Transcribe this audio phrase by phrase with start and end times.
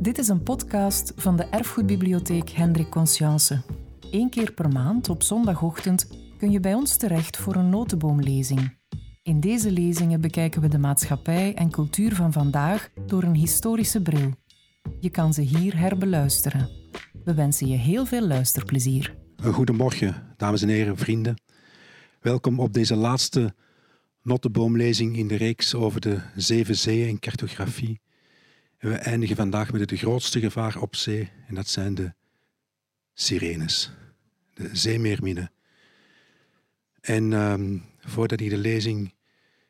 [0.00, 3.62] Dit is een podcast van de Erfgoedbibliotheek Hendrik Conscience.
[4.10, 8.76] Eén keer per maand op zondagochtend kun je bij ons terecht voor een notenboomlezing.
[9.22, 14.30] In deze lezingen bekijken we de maatschappij en cultuur van vandaag door een historische bril.
[15.00, 16.68] Je kan ze hier herbeluisteren.
[17.24, 19.16] We wensen je heel veel luisterplezier.
[19.42, 21.42] Goedemorgen, dames en heren, vrienden.
[22.20, 23.54] Welkom op deze laatste
[24.22, 28.00] notenboomlezing in de reeks over de zeven zeeën en cartografie.
[28.80, 32.12] En we eindigen vandaag met het grootste gevaar op zee, en dat zijn de
[33.14, 33.90] sirenes,
[34.54, 35.52] de zeemeerminnen.
[37.00, 39.14] En ehm, voordat ik de lezing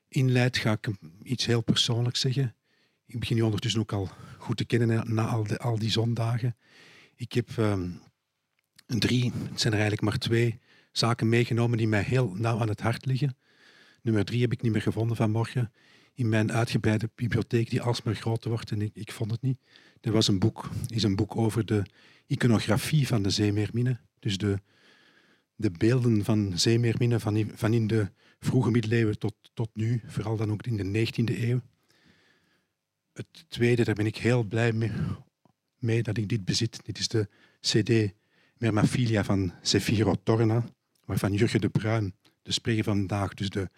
[0.09, 0.89] inleid, ga ik
[1.23, 2.55] iets heel persoonlijks zeggen.
[3.07, 6.57] Ik begin je ondertussen ook al goed te kennen na al, al die zondagen.
[7.17, 8.01] Ik heb um,
[8.87, 10.61] drie, het zijn er eigenlijk maar twee,
[10.93, 13.37] zaken meegenomen die mij heel nauw aan het hart liggen.
[14.03, 15.73] Nummer drie heb ik niet meer gevonden vanmorgen
[16.15, 19.59] in mijn uitgebreide bibliotheek die alsmaar groter wordt en ik, ik vond het niet.
[20.01, 21.83] Er was een boek, is een boek over de
[22.27, 24.01] iconografie van de zeemeerminnen.
[24.19, 24.61] Dus de,
[25.55, 30.53] de beelden van zeemeerminnen van, van in de vroege middeleeuwen tot, tot nu, vooral dan
[30.53, 31.61] ook in de 19e eeuw.
[33.13, 34.93] Het tweede, daar ben ik heel blij mee,
[35.79, 36.85] mee dat ik dit bezit.
[36.85, 37.29] Dit is de
[37.61, 38.13] CD
[38.57, 40.65] Mermaphilia van Sefiro Torna,
[41.05, 43.71] waarvan Jurgen de Bruin, de spreker van vandaag, dus de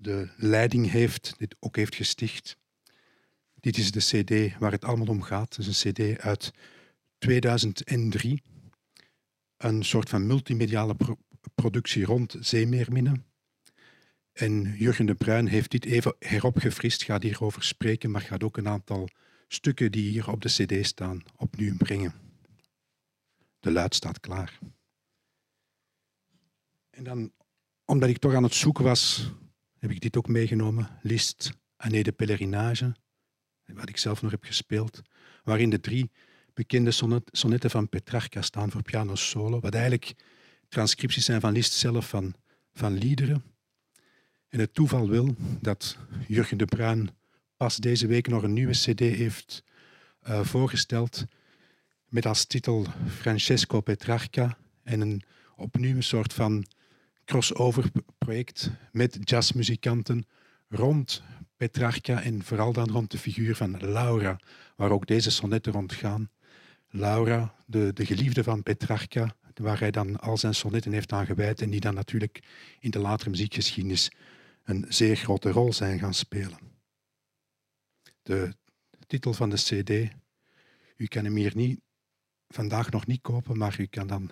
[0.00, 2.56] de leiding heeft, dit ook heeft gesticht.
[3.54, 5.56] Dit is de CD waar het allemaal om gaat.
[5.56, 6.52] Het is een CD uit
[7.18, 8.42] 2003.
[9.56, 10.96] Een soort van multimediale
[11.54, 13.24] productie rond zeemeerminnen.
[14.32, 18.68] En Jurgen de Bruin heeft dit even heropgefrist, gaat hierover spreken, maar gaat ook een
[18.68, 19.08] aantal
[19.48, 22.14] stukken die hier op de CD staan opnieuw brengen.
[23.60, 24.58] De luid staat klaar.
[26.90, 27.32] En dan,
[27.84, 29.32] omdat ik toch aan het zoeken was
[29.78, 30.88] heb ik dit ook meegenomen.
[31.02, 32.94] List Année de Pèlerinage,
[33.66, 35.02] wat ik zelf nog heb gespeeld,
[35.44, 36.10] waarin de drie
[36.54, 36.90] bekende
[37.30, 40.14] sonnetten van Petrarca staan voor piano solo, wat eigenlijk
[40.68, 42.34] transcripties zijn van Liszt zelf van,
[42.72, 43.42] van liederen.
[44.48, 47.10] En het toeval wil dat Jurgen de Bruin
[47.56, 49.62] pas deze week nog een nieuwe cd heeft
[50.28, 51.24] uh, voorgesteld
[52.08, 55.22] met als titel Francesco Petrarca en een
[55.56, 56.66] opnieuw een soort van
[57.24, 57.90] crossover
[58.28, 60.26] project met jazzmuzikanten
[60.68, 61.22] rond
[61.56, 64.40] Petrarca en vooral dan rond de figuur van Laura,
[64.76, 66.30] waar ook deze sonnetten rond gaan.
[66.88, 71.60] Laura, de, de geliefde van Petrarca, waar hij dan al zijn sonnetten heeft aan gewijd
[71.60, 72.42] en die dan natuurlijk
[72.80, 74.12] in de latere muziekgeschiedenis
[74.64, 76.58] een zeer grote rol zijn gaan spelen.
[78.22, 78.54] De
[79.06, 80.12] titel van de CD,
[80.96, 81.80] u kan hem hier niet,
[82.48, 84.30] vandaag nog niet kopen, maar u kan dan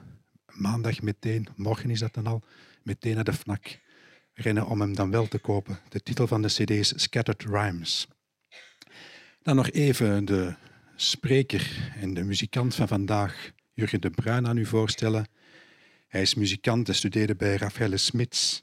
[0.53, 2.43] maandag meteen, morgen is dat dan al,
[2.83, 3.85] meteen naar de FNAC
[4.37, 5.79] rennen om hem dan wel te kopen.
[5.89, 8.09] De titel van de cd is Scattered Rhymes.
[9.43, 10.55] Dan nog even de
[10.97, 15.29] spreker en de muzikant van vandaag, Jurgen de Bruin, aan u voorstellen.
[16.09, 18.63] Hij is muzikant en studeerde bij Raphaël Smits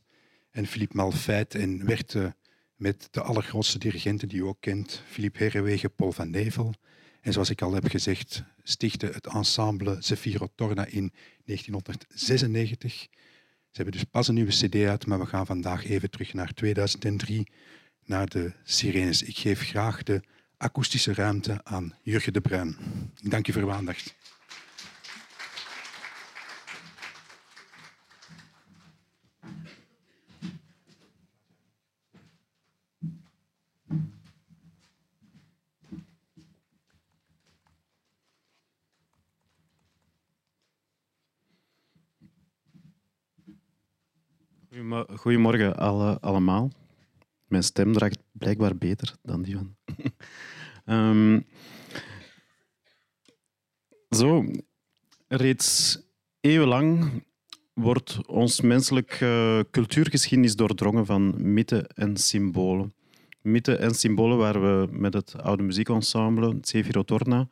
[0.51, 2.35] en Philippe Malfeit en werkte
[2.75, 6.73] met de allergrootste dirigenten die u ook kent, Philippe Herrewege, Paul van Nevel.
[7.21, 11.13] En zoals ik al heb gezegd, stichtte het ensemble Zefiro Torna in
[11.45, 13.07] 1996
[13.73, 16.53] ze hebben dus pas een nieuwe CD uit, maar we gaan vandaag even terug naar
[16.53, 17.47] 2003,
[18.05, 19.23] naar de Sirenes.
[19.23, 20.21] Ik geef graag de
[20.57, 22.77] akoestische ruimte aan Jurgen de Bruin.
[23.21, 24.15] Dank je voor uw aandacht.
[45.15, 46.71] Goedemorgen alle, allemaal.
[47.47, 49.75] Mijn stem draagt blijkbaar beter dan die van.
[50.85, 51.45] um,
[54.19, 54.45] zo,
[55.27, 55.99] reeds
[56.39, 57.23] eeuwenlang
[57.73, 62.93] wordt ons menselijk uh, cultuurgeschiedenis doordrongen van mythen en symbolen.
[63.41, 67.47] Mythen en symbolen waar we met het oude muziekensemble, Zefiro Torna,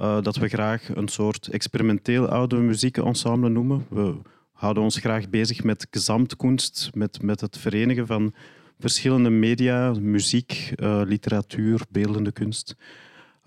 [0.00, 3.86] uh, dat we graag een soort experimenteel oude muziekensemble noemen.
[3.88, 4.16] We
[4.58, 8.34] houden ons graag bezig met gezamtkunst, met, met het verenigen van
[8.78, 12.76] verschillende media, muziek, uh, literatuur, beeldende kunst.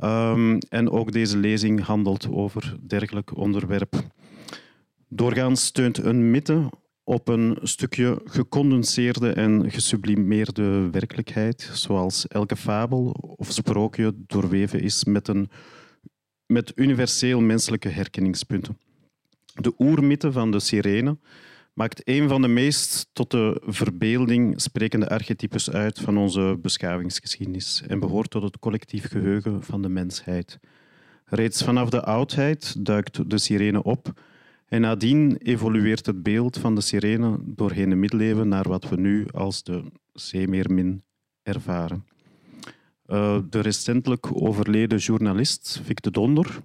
[0.03, 3.95] Um, en ook deze lezing handelt over dergelijk onderwerp.
[5.07, 6.69] Doorgaans steunt een mythe
[7.03, 15.27] op een stukje gecondenseerde en gesublimeerde werkelijkheid, zoals elke fabel of sprookje doorweven is met,
[15.27, 15.49] een,
[16.45, 18.77] met universeel menselijke herkenningspunten.
[19.53, 21.17] De oermythe van de sirene
[21.73, 27.99] maakt een van de meest tot de verbeelding sprekende archetypes uit van onze beschavingsgeschiedenis en
[27.99, 30.59] behoort tot het collectief geheugen van de mensheid.
[31.25, 34.13] Reeds vanaf de oudheid duikt de sirene op
[34.65, 39.27] en nadien evolueert het beeld van de sirene doorheen de middeleeuwen naar wat we nu
[39.31, 39.83] als de
[40.13, 41.03] zeemeermin
[41.43, 42.05] ervaren.
[43.07, 46.61] Uh, de recentelijk overleden journalist Vic de Donder,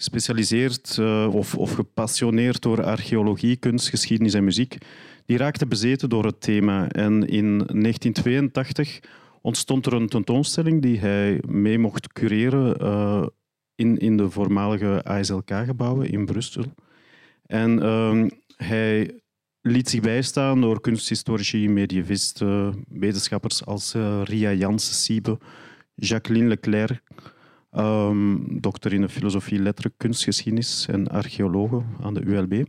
[0.00, 4.78] gespecialiseerd uh, of, of gepassioneerd door archeologie, kunst, geschiedenis en muziek,
[5.26, 6.88] die raakte bezeten door het thema.
[6.88, 9.00] En in 1982
[9.40, 13.26] ontstond er een tentoonstelling die hij mee mocht cureren uh,
[13.74, 16.64] in, in de voormalige ASLK-gebouwen in Brussel.
[17.46, 18.26] En uh,
[18.56, 19.10] hij
[19.60, 25.38] liet zich bijstaan door kunsthistorici, medievisten, wetenschappers als uh, Ria Janssen-Siebe,
[25.94, 27.02] Jacqueline Leclerc,
[27.76, 32.64] um, dokter in de filosofie, letteren, kunstgeschiedenis en archeologe aan de ULB.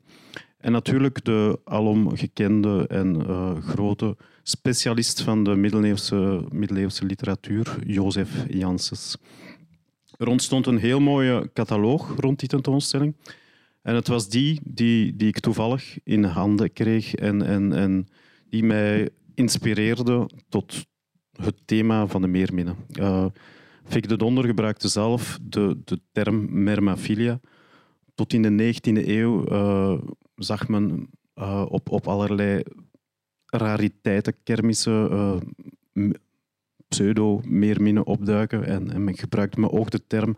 [0.57, 8.45] En natuurlijk de alom gekende en uh, grote specialist van de middeleeuwse, middeleeuwse literatuur, Jozef
[8.47, 9.17] Janssens.
[10.17, 13.15] Er ontstond een heel mooie cataloog rond die tentoonstelling.
[13.81, 18.07] En het was die die, die ik toevallig in handen kreeg en, en, en
[18.49, 20.85] die mij inspireerde tot
[21.35, 22.75] het thema van de meerminnen.
[22.99, 23.25] Uh,
[23.91, 27.39] Fik de Donder gebruikte zelf de, de term mermaphilia.
[28.15, 30.01] Tot in de 19e eeuw uh,
[30.35, 32.63] zag men uh, op, op allerlei
[33.45, 35.11] rariteiten, kermissen,
[35.93, 36.09] uh,
[36.87, 38.65] pseudo-meerminnen opduiken.
[38.65, 40.35] En, en men gebruikte me ook de term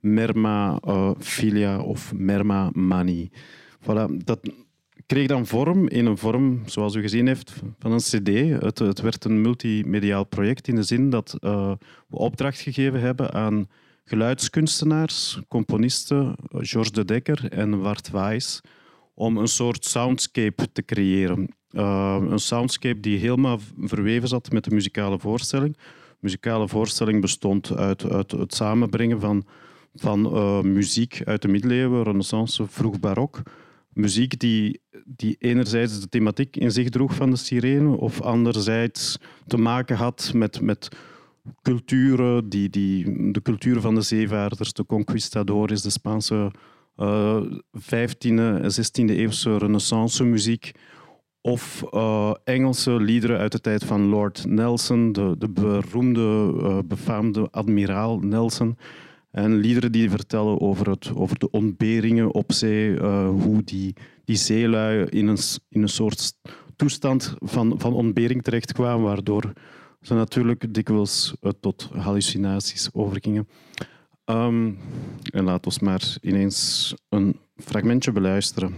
[0.00, 3.30] mermaphilia of mermamanie.
[3.80, 4.40] Voilà, dat
[5.10, 8.28] kreeg dan vorm in een vorm, zoals u gezien heeft, van een cd.
[8.62, 11.72] Het, werd een multimediaal project in de zin dat uh,
[12.08, 13.68] we opdracht gegeven hebben aan
[14.04, 18.60] geluidskunstenaars, componisten, Georges de Dekker en Wart Wijs,
[19.14, 21.54] om een soort soundscape te creëren.
[21.70, 25.76] Uh, een soundscape die helemaal verweven zat met de muzikale voorstelling.
[25.76, 29.44] De muzikale voorstelling bestond uit, uit het samenbrengen van,
[29.94, 33.42] van uh, muziek uit de middeleeuwen, renaissance, vroeg barok.
[33.92, 39.56] Muziek die, die enerzijds de thematiek in zich droeg van de sirene, of anderzijds te
[39.56, 40.88] maken had met, met
[41.62, 46.50] culturen, die, die, de cultuur van de zeevaarders, de conquistadores, de Spaanse
[46.96, 47.42] uh,
[47.78, 50.72] 15e en 16e eeuwse renaissance muziek.
[51.42, 57.48] Of uh, Engelse liederen uit de tijd van Lord Nelson, de, de beroemde, uh, befaamde
[57.50, 58.76] admiraal Nelson.
[59.30, 63.94] En liederen die vertellen over, het, over de ontberingen op zee, uh, hoe die,
[64.24, 65.38] die zeelui in een,
[65.68, 66.34] in een soort
[66.76, 69.52] toestand van, van ontbering terechtkwamen, waardoor
[70.00, 73.48] ze natuurlijk dikwijls uh, tot hallucinaties overgingen.
[74.24, 74.78] Um,
[75.32, 78.74] en laat ons maar ineens een fragmentje beluisteren.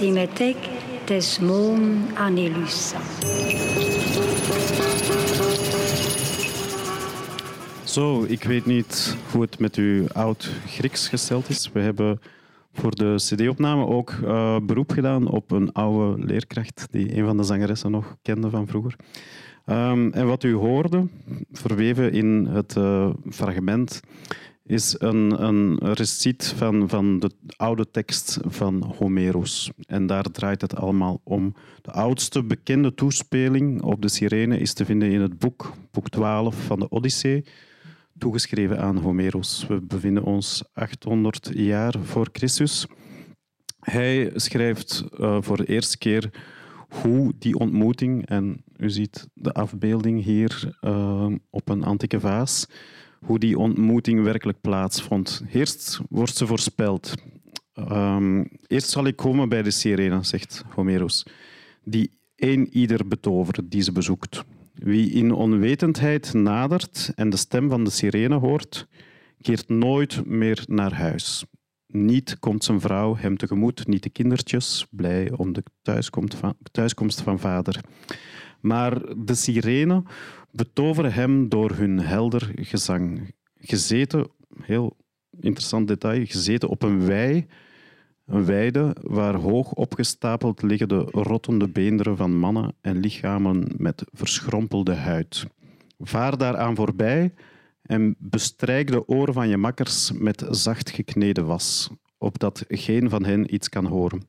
[0.00, 0.56] Sinalei psimetek
[1.04, 3.00] tes mom anelusa.
[7.84, 11.70] Zo, ik weet niet hoe het met uw oud-Grieks gesteld is.
[11.72, 12.20] We hebben
[12.72, 17.42] voor de CD-opname ook uh, beroep gedaan op een oude leerkracht die een van de
[17.42, 18.96] zangeressen nog kende van vroeger.
[19.66, 21.06] Um, en wat u hoorde,
[21.52, 24.00] verweven in het uh, fragment,
[24.70, 29.70] is een, een recit van, van de oude tekst van Homerus.
[29.86, 31.54] En daar draait het allemaal om.
[31.82, 36.64] De oudste bekende toespeling op de sirene is te vinden in het boek, boek 12
[36.64, 37.44] van de Odyssee,
[38.18, 39.66] toegeschreven aan Homerus.
[39.68, 42.86] We bevinden ons 800 jaar voor Christus.
[43.80, 46.30] Hij schrijft uh, voor de eerste keer
[47.02, 52.66] hoe die ontmoeting, en u ziet de afbeelding hier uh, op een antieke vaas,
[53.26, 55.42] hoe die ontmoeting werkelijk plaatsvond.
[55.52, 57.14] Eerst wordt ze voorspeld.
[57.74, 61.26] Um, eerst zal ik komen bij de sirene, zegt Homerus,
[61.84, 64.44] die een ieder betoveren die ze bezoekt.
[64.74, 68.86] Wie in onwetendheid nadert en de stem van de sirene hoort,
[69.40, 71.44] keert nooit meer naar huis.
[71.86, 77.20] Niet komt zijn vrouw hem tegemoet, niet de kindertjes, blij om de thuiskomst van, thuiskomst
[77.20, 77.80] van vader.
[78.60, 80.02] Maar de sirene
[80.50, 83.34] betoveren hem door hun helder gezang.
[83.56, 84.28] Gezeten,
[84.62, 84.96] heel
[85.40, 87.46] interessant detail, gezeten op een wei,
[88.26, 94.94] een weide waar hoog opgestapeld liggen de rottende beenderen van mannen en lichamen met verschrompelde
[94.94, 95.46] huid.
[95.98, 97.32] Vaar daaraan voorbij
[97.82, 103.54] en bestrijk de oren van je makkers met zacht gekneden was, opdat geen van hen
[103.54, 104.28] iets kan horen.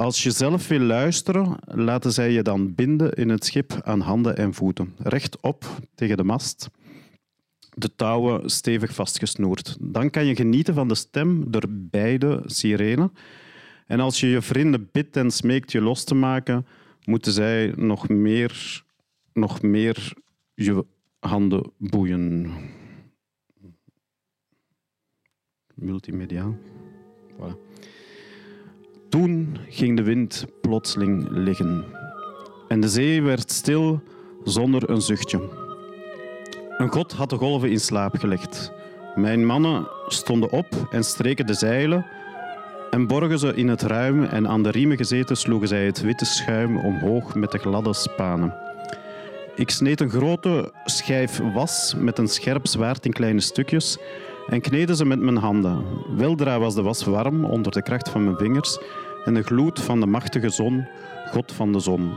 [0.00, 4.36] Als je zelf wil luisteren, laten zij je dan binden in het schip aan handen
[4.36, 5.64] en voeten, rechtop
[5.94, 6.70] tegen de mast,
[7.74, 9.76] de touwen stevig vastgesnoerd.
[9.80, 13.12] Dan kan je genieten van de stem door beide sirenen.
[13.86, 16.66] En als je je vrienden bidt en smeekt je los te maken,
[17.04, 18.84] moeten zij nog meer,
[19.32, 20.12] nog meer
[20.54, 20.84] je
[21.18, 22.52] handen boeien.
[25.74, 26.58] Multimediaal.
[27.32, 27.69] Voilà.
[29.10, 31.84] Toen ging de wind plotseling liggen
[32.68, 34.02] en de zee werd stil
[34.44, 35.40] zonder een zuchtje.
[36.78, 38.72] Een god had de golven in slaap gelegd.
[39.14, 42.06] Mijn mannen stonden op en streken de zeilen
[42.90, 46.24] en borgen ze in het ruim en aan de riemen gezeten sloegen zij het witte
[46.24, 48.54] schuim omhoog met de gladde spanen.
[49.54, 53.98] Ik sneed een grote schijf was met een scherp zwaard in kleine stukjes
[54.48, 55.84] en kneden ze met mijn handen.
[56.16, 58.78] Weldra was de was warm onder de kracht van mijn vingers
[59.24, 60.86] en de gloed van de machtige zon,
[61.32, 62.12] God van de zon.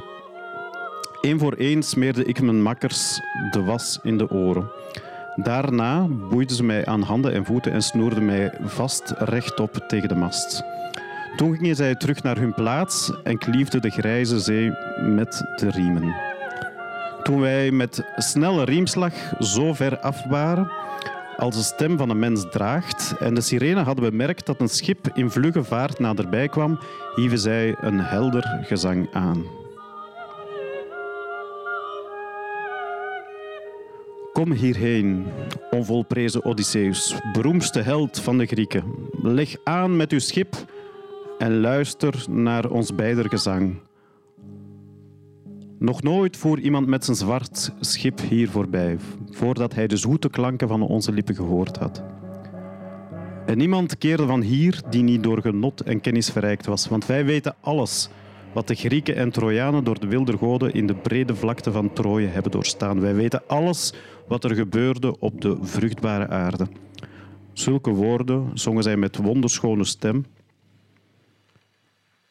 [1.22, 3.20] Eén voor één smeerde ik mijn makkers
[3.52, 4.72] de was in de oren.
[5.36, 10.16] Daarna boeiden ze mij aan handen en voeten en snoerden mij vast rechtop tegen de
[10.16, 10.64] mast.
[11.36, 16.16] Toen gingen zij terug naar hun plaats en kliefden de grijze zee met de riemen.
[17.24, 20.72] Toen wij met snelle riemslag zo ver af waren
[21.38, 25.08] als de stem van een mens draagt en de sirene hadden bemerkt dat een schip
[25.14, 26.80] in vlugge vaart naderbij kwam,
[27.16, 29.46] hieven zij een helder gezang aan.
[34.34, 35.26] Kom hierheen,
[35.72, 38.84] onvolprezen Odysseus, beroemdste held van de Grieken.
[39.22, 40.56] Leg aan met uw schip
[41.38, 43.76] en luister naar ons beider gezang.
[45.84, 48.98] Nog nooit voer iemand met zijn zwart schip hier voorbij,
[49.30, 52.04] voordat hij de zoete klanken van onze lippen gehoord had.
[53.46, 57.26] En niemand keerde van hier die niet door genot en kennis verrijkt was, want wij
[57.26, 58.10] weten alles
[58.54, 62.28] wat de Grieken en Trojanen door de wilde goden in de brede vlakte van Troje
[62.28, 63.00] hebben doorstaan.
[63.00, 63.94] Wij weten alles
[64.28, 66.68] wat er gebeurde op de vruchtbare aarde.
[67.54, 70.26] Zulke woorden zongen zij met wonderschone stem.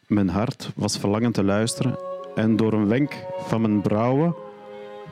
[0.07, 4.35] Mijn hart was verlangend te luisteren en door een wenk van mijn brouwen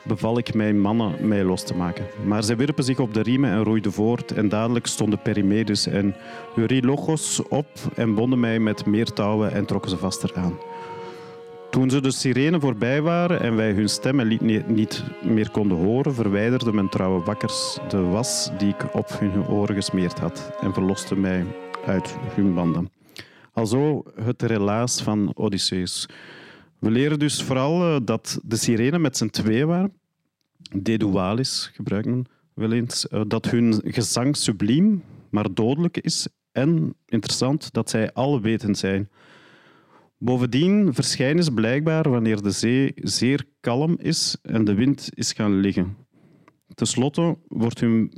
[0.03, 2.05] beval ik mijn mannen mij los te maken.
[2.25, 6.15] Maar zij wierpen zich op de riemen en roeiden voort en dadelijk stonden Perimedes en
[6.55, 10.57] Eurylochos op en bonden mij met meer touwen en trokken ze vaster aan.
[11.69, 14.37] Toen ze de sirene voorbij waren en wij hun stemmen
[14.67, 19.75] niet meer konden horen, verwijderde mijn trouwe bakkers de was die ik op hun oren
[19.75, 21.45] gesmeerd had en verloste mij
[21.85, 22.89] uit hun banden.
[23.53, 26.07] Alzo het relaas van Odysseus.
[26.81, 29.93] We leren dus vooral eh, dat de sirene met z'n twee waren.
[30.75, 33.07] Dedualis gebruikt men wel eens.
[33.07, 36.27] Eh, dat hun gezang subliem, maar dodelijk is.
[36.51, 39.09] En interessant dat zij alwetend zijn.
[40.17, 45.55] Bovendien verschijnen ze blijkbaar wanneer de zee zeer kalm is en de wind is gaan
[45.59, 45.95] liggen.
[46.73, 48.13] Ten slotte wordt hun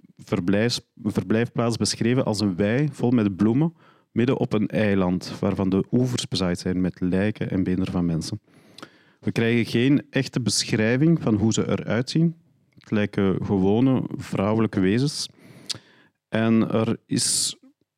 [0.97, 3.73] verblijfplaats beschreven als een wei vol met bloemen,
[4.11, 8.39] midden op een eiland waarvan de oevers bezaaid zijn met lijken en beenderen van mensen.
[9.23, 12.35] We krijgen geen echte beschrijving van hoe ze eruit zien.
[12.79, 15.29] Het lijken gewone vrouwelijke wezens.
[16.29, 17.57] En er is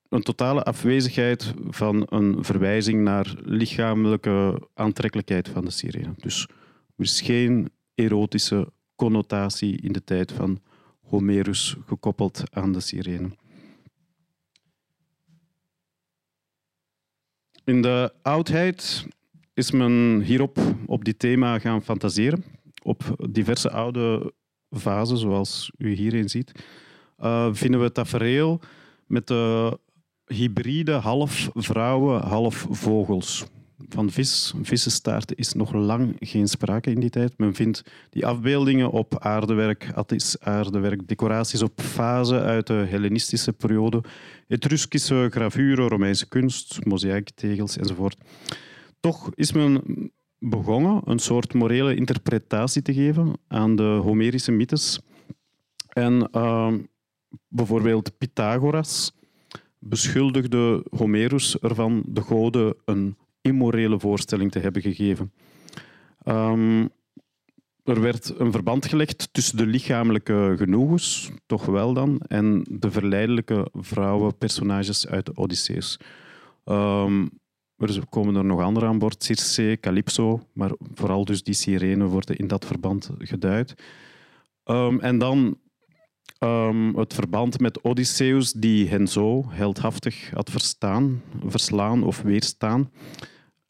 [0.09, 6.13] een totale afwezigheid van een verwijzing naar lichamelijke aantrekkelijkheid van de sirene.
[6.17, 6.47] Dus
[6.95, 10.59] er is geen erotische connotatie in de tijd van
[11.01, 13.29] Homerus gekoppeld aan de sirene.
[17.63, 19.05] In de oudheid
[19.55, 22.43] is men hierop op dit thema gaan fantaseren.
[22.83, 24.33] Op diverse oude
[24.69, 26.51] vazen, zoals u hierin ziet,
[27.19, 28.59] uh, vinden we tafereel
[29.07, 29.77] met de
[30.25, 33.45] hybride half vrouwen, half vogels.
[33.89, 37.37] Van vis, vissenstaarten is nog lang geen sprake in die tijd.
[37.37, 44.03] Men vindt die afbeeldingen op aardewerk, attis aardewerk, decoraties op vazen uit de Hellenistische periode,
[44.47, 48.17] Etruskische gravuren, Romeinse kunst, mozaïektegels enzovoort.
[49.05, 49.81] Toch is men
[50.39, 54.99] begonnen een soort morele interpretatie te geven aan de Homerische mythes.
[55.89, 56.73] En uh,
[57.47, 59.13] bijvoorbeeld Pythagoras
[59.79, 65.33] beschuldigde Homerus ervan de goden een immorele voorstelling te hebben gegeven.
[66.23, 66.89] Um,
[67.83, 73.67] er werd een verband gelegd tussen de lichamelijke genoegens, toch wel dan, en de verleidelijke
[73.73, 75.99] vrouwenpersonages uit de Odysseus.
[76.63, 77.29] Um,
[77.77, 82.35] er komen er nog andere aan boord, Circe, Calypso, maar vooral dus die sirenen worden
[82.35, 83.73] in dat verband geduid.
[84.65, 85.57] Um, en dan
[86.39, 92.91] um, het verband met Odysseus, die hen zo heldhaftig had verstaan, verslaan of weerstaan.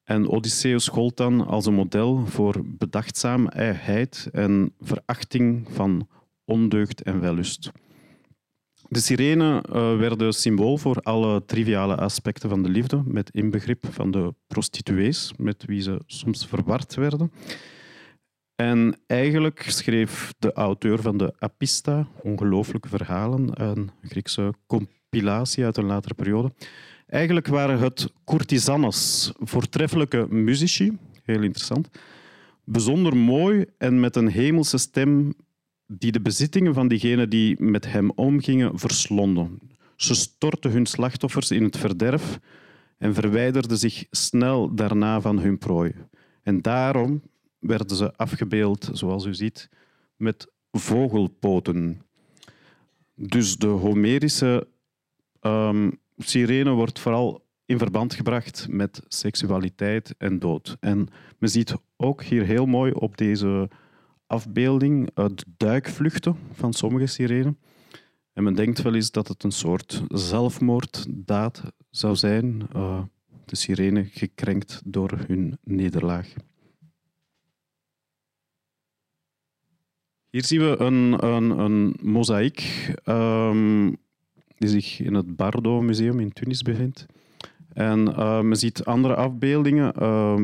[0.04, 6.08] En Odysseus gold dan als een model voor bedachtzaamheid en verachting van
[6.46, 7.72] ondeugd en wellust.
[8.90, 14.12] De sirenen uh, werden symbool voor alle triviale aspecten van de liefde, met inbegrip van
[14.12, 17.32] de prostituees, met wie ze soms verward werden.
[18.56, 25.86] En eigenlijk schreef de auteur van de Apista, ongelooflijke verhalen, een Griekse compilatie uit een
[25.86, 26.52] latere periode.
[27.08, 31.90] Eigenlijk waren het courtisanes, voortreffelijke muzici, heel interessant,
[32.64, 35.34] bijzonder mooi en met een hemelse stem
[35.88, 39.60] die de bezittingen van diegenen die met hem omgingen verslonden.
[39.96, 42.40] Ze stortten hun slachtoffers in het verderf
[42.98, 45.94] en verwijderden zich snel daarna van hun prooi.
[46.44, 47.22] En daarom
[47.60, 49.70] werden ze afgebeeld, zoals u ziet,
[50.16, 52.02] met vogelpoten.
[53.16, 54.68] Dus de Homerische
[55.42, 60.78] um, sirene wordt vooral in verband gebracht met seksualiteit en dood.
[60.80, 63.70] En men ziet ook hier heel mooi op deze
[64.28, 67.60] afbeelding uit duikvluchten van sommige sirenen.
[68.34, 73.04] En men denkt wel eens dat het een soort zelfmoorddaad zou zijn, uh,
[73.46, 76.34] de sirene gekrenkt door hun nederlaag.
[80.30, 83.98] Hier zien we een, een, een mozaïek um,
[84.58, 87.06] die zich in het Bardo Museum in Tunis bevindt.
[87.74, 89.94] En uh, men ziet andere afbeeldingen.
[90.02, 90.42] Uh,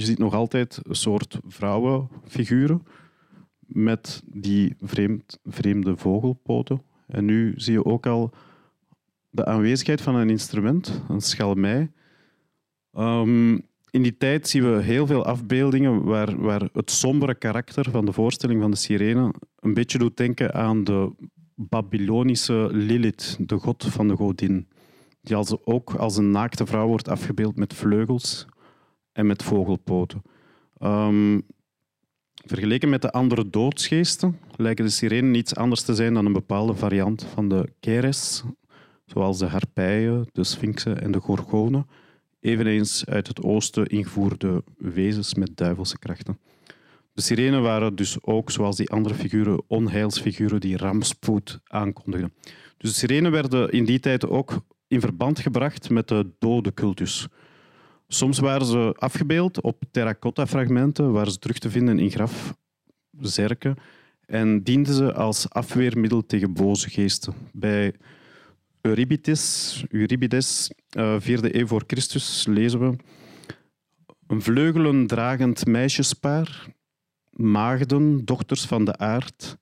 [0.00, 2.82] je ziet nog altijd een soort vrouwenfiguren
[3.58, 6.82] met die vreemd, vreemde vogelpoten.
[7.06, 8.32] En nu zie je ook al
[9.30, 11.90] de aanwezigheid van een instrument, een schalmei.
[12.92, 18.04] Um, in die tijd zien we heel veel afbeeldingen waar, waar het sombere karakter van
[18.04, 21.12] de voorstelling van de sirene een beetje doet denken aan de
[21.54, 24.68] Babylonische Lilith, de god van de godin.
[25.22, 28.46] Die ook als een naakte vrouw wordt afgebeeld met vleugels
[29.12, 30.22] en met vogelpoten.
[30.82, 31.42] Um,
[32.46, 36.74] vergeleken met de andere doodsgeesten lijken de sirenen niets anders te zijn dan een bepaalde
[36.74, 38.42] variant van de keres,
[39.06, 41.86] zoals de harpijen, de sphinxen en de gorgonen
[42.40, 46.38] eveneens uit het oosten ingevoerde wezens met duivelse krachten.
[47.12, 52.32] De sirenen waren dus ook, zoals die andere figuren, onheilsfiguren die rampspoed aankondigden.
[52.76, 57.28] Dus de sirenen werden in die tijd ook in verband gebracht met de dode cultus.
[58.12, 63.76] Soms waren ze afgebeeld op terracotta-fragmenten, waar ze terug te vinden in grafzerken,
[64.26, 67.34] en dienden ze als afweermiddel tegen boze geesten.
[67.52, 67.94] Bij
[68.80, 72.96] Euripides, Euripides, uh, vierde eeuw voor Christus, lezen we
[74.26, 76.66] een vleugelen dragend meisjespaar,
[77.30, 79.56] maagden, dochters van de aard,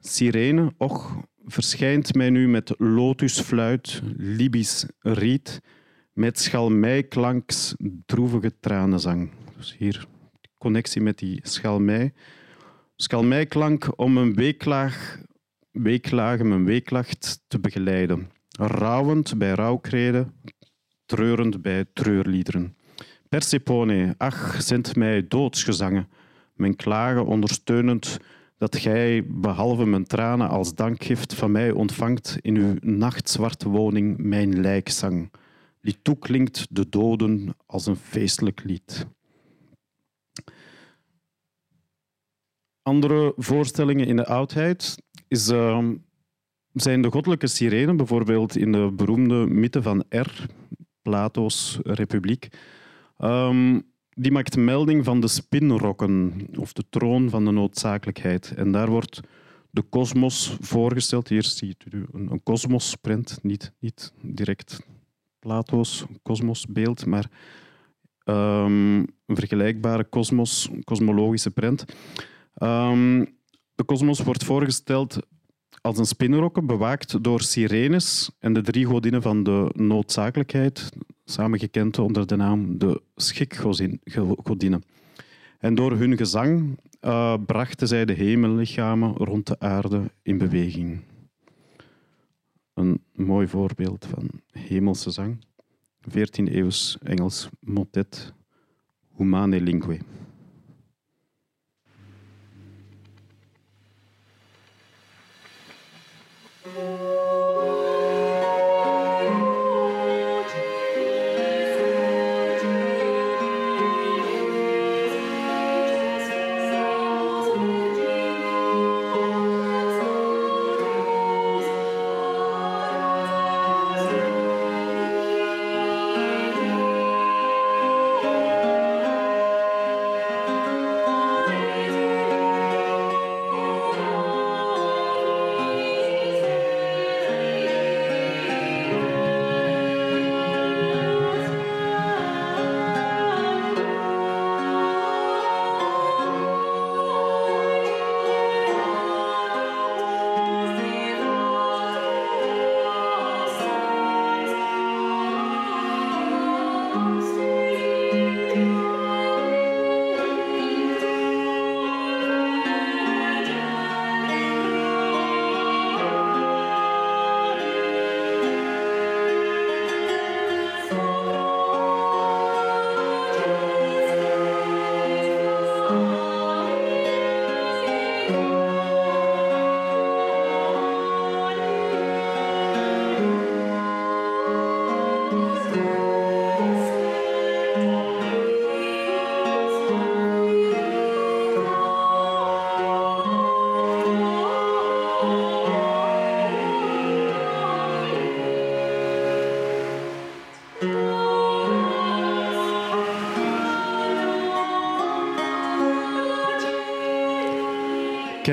[0.00, 5.60] sirene, och, verschijnt mij nu met lotusfluit, Libisch riet,
[6.16, 7.74] met schalmeiklanks
[8.06, 9.30] droevige tranenzang.
[9.56, 10.06] Dus hier
[10.58, 12.12] connectie met die schalmei.
[12.96, 15.18] Schalmeiklank om een weeklaag,
[15.70, 20.32] weeklagen, een weeklacht te begeleiden rouwend bij rouwkreden,
[21.06, 22.76] treurend bij treurliederen.
[23.28, 26.08] Persepone, ach, zend mij doodsgezangen,
[26.54, 28.18] mijn klagen ondersteunend,
[28.58, 34.60] dat gij, behalve mijn tranen als dankgift, van mij ontvangt in uw nachtzwarte woning mijn
[34.60, 35.30] lijkzang,
[35.86, 39.06] die toeklinkt de doden als een feestelijk lied.
[42.82, 45.88] Andere voorstellingen in de oudheid is, uh,
[46.72, 50.46] zijn de goddelijke sirenen, bijvoorbeeld in de beroemde mythe van R,
[51.02, 52.48] Plato's Republiek.
[53.18, 58.52] Um, die maakt melding van de spinrokken, of de troon van de noodzakelijkheid.
[58.56, 59.20] En daar wordt
[59.70, 61.28] de kosmos voorgesteld.
[61.28, 64.80] Hier ziet u een kosmosprint, niet, niet direct
[65.46, 67.30] Plato's kosmosbeeld, maar
[68.24, 71.84] um, een vergelijkbare kosmos, kosmologische print.
[72.62, 73.24] Um,
[73.74, 75.18] de kosmos wordt voorgesteld
[75.80, 80.90] als een spinrokken, bewaakt door sirenes en de drie godinnen van de noodzakelijkheid,
[81.24, 84.82] samengekend onder de naam de schikgodinnen.
[85.58, 91.00] En door hun gezang uh, brachten zij de hemellichamen rond de aarde in beweging.
[92.76, 95.44] Een mooi voorbeeld van hemelse zang.
[96.10, 98.32] 14e eeuws Engels motet
[99.16, 99.98] Humane Lingue.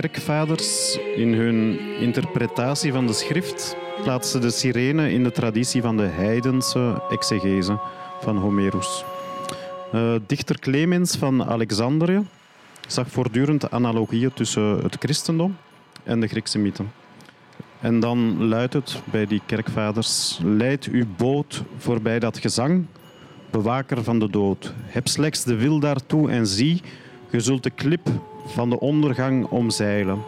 [0.10, 6.04] Kerkvaders in hun interpretatie van de schrift plaatsen de sirene in de traditie van de
[6.04, 7.80] heidense exegese
[8.22, 9.04] van Homerus.
[9.94, 12.26] Uh, dichter Clemens van Alexandrië
[12.88, 15.58] zag voortdurend analogieën tussen het christendom
[16.04, 16.92] en de Griekse mythen.
[17.80, 22.86] En dan luidt het bij die kerkvaders: Leid uw boot voorbij dat gezang,
[23.50, 24.74] bewaker van de dood.
[24.82, 26.82] Heb slechts de wil daartoe en zie,
[27.30, 28.10] je zult de klip
[28.46, 30.24] van de ondergang omzeilen.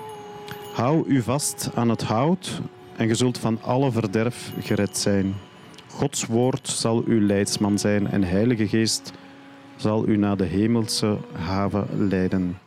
[0.74, 2.62] Hou u vast aan het hout
[2.96, 5.34] en je zult van alle verderf gered zijn.
[5.88, 9.14] Gods woord zal uw leidsman zijn en Heilige Geest
[9.76, 12.58] zal u naar de hemelse haven leiden.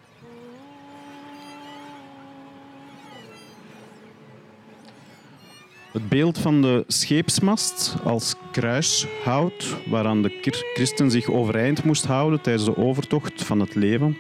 [5.93, 12.65] Het beeld van de scheepsmast als kruishout, waaraan de christen zich overeind moest houden tijdens
[12.65, 14.17] de overtocht van het leven,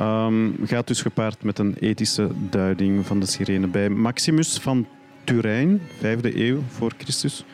[0.00, 3.66] Um, gaat dus gepaard met een ethische duiding van de sirene.
[3.66, 4.86] Bij Maximus van
[5.24, 7.44] Turijn, 5e eeuw voor Christus,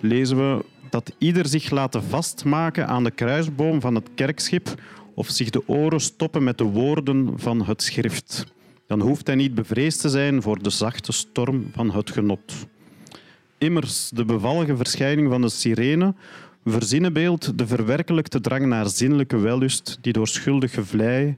[0.00, 4.74] lezen we dat ieder zich laten vastmaken aan de kruisboom van het kerkschip
[5.14, 8.46] of zich de oren stoppen met de woorden van het schrift.
[8.86, 12.66] Dan hoeft hij niet bevreesd te zijn voor de zachte storm van het genot.
[13.58, 16.14] Immers, de bevallige verschijning van de sirene
[16.64, 21.36] verzinnenbeeld de verwerkelijkte drang naar zinnelijke wellust die door schuldig gevlei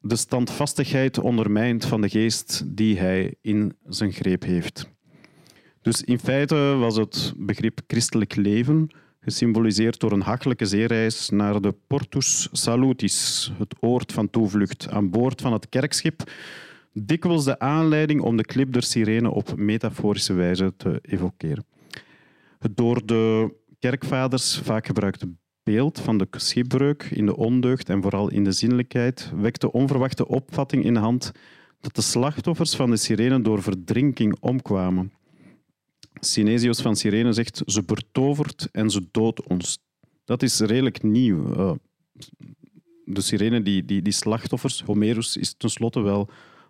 [0.00, 4.88] de standvastigheid ondermijnt van de geest die hij in zijn greep heeft.
[5.82, 11.74] Dus in feite was het begrip christelijk leven gesymboliseerd door een hachelijke zeereis naar de
[11.86, 16.30] Portus Salutis, het oord van toevlucht, aan boord van het kerkschip,
[16.92, 21.64] dikwijls de aanleiding om de klip der sirene op metaforische wijze te evokeren.
[22.58, 25.28] Het door de kerkvaders vaak gebruikte
[25.68, 30.84] beeld van de schipbreuk in de ondeugd en vooral in de zinnelijkheid wekte onverwachte opvatting
[30.84, 31.32] in de hand
[31.80, 35.12] dat de slachtoffers van de sirene door verdrinking omkwamen.
[36.20, 39.78] Synesius van Cyrene zegt, ze betovert en ze doodt ons.
[40.24, 41.56] Dat is redelijk nieuw.
[41.56, 41.72] Uh,
[43.04, 46.28] de sirene, die, die, die slachtoffers, Homerus is tenslotte wel,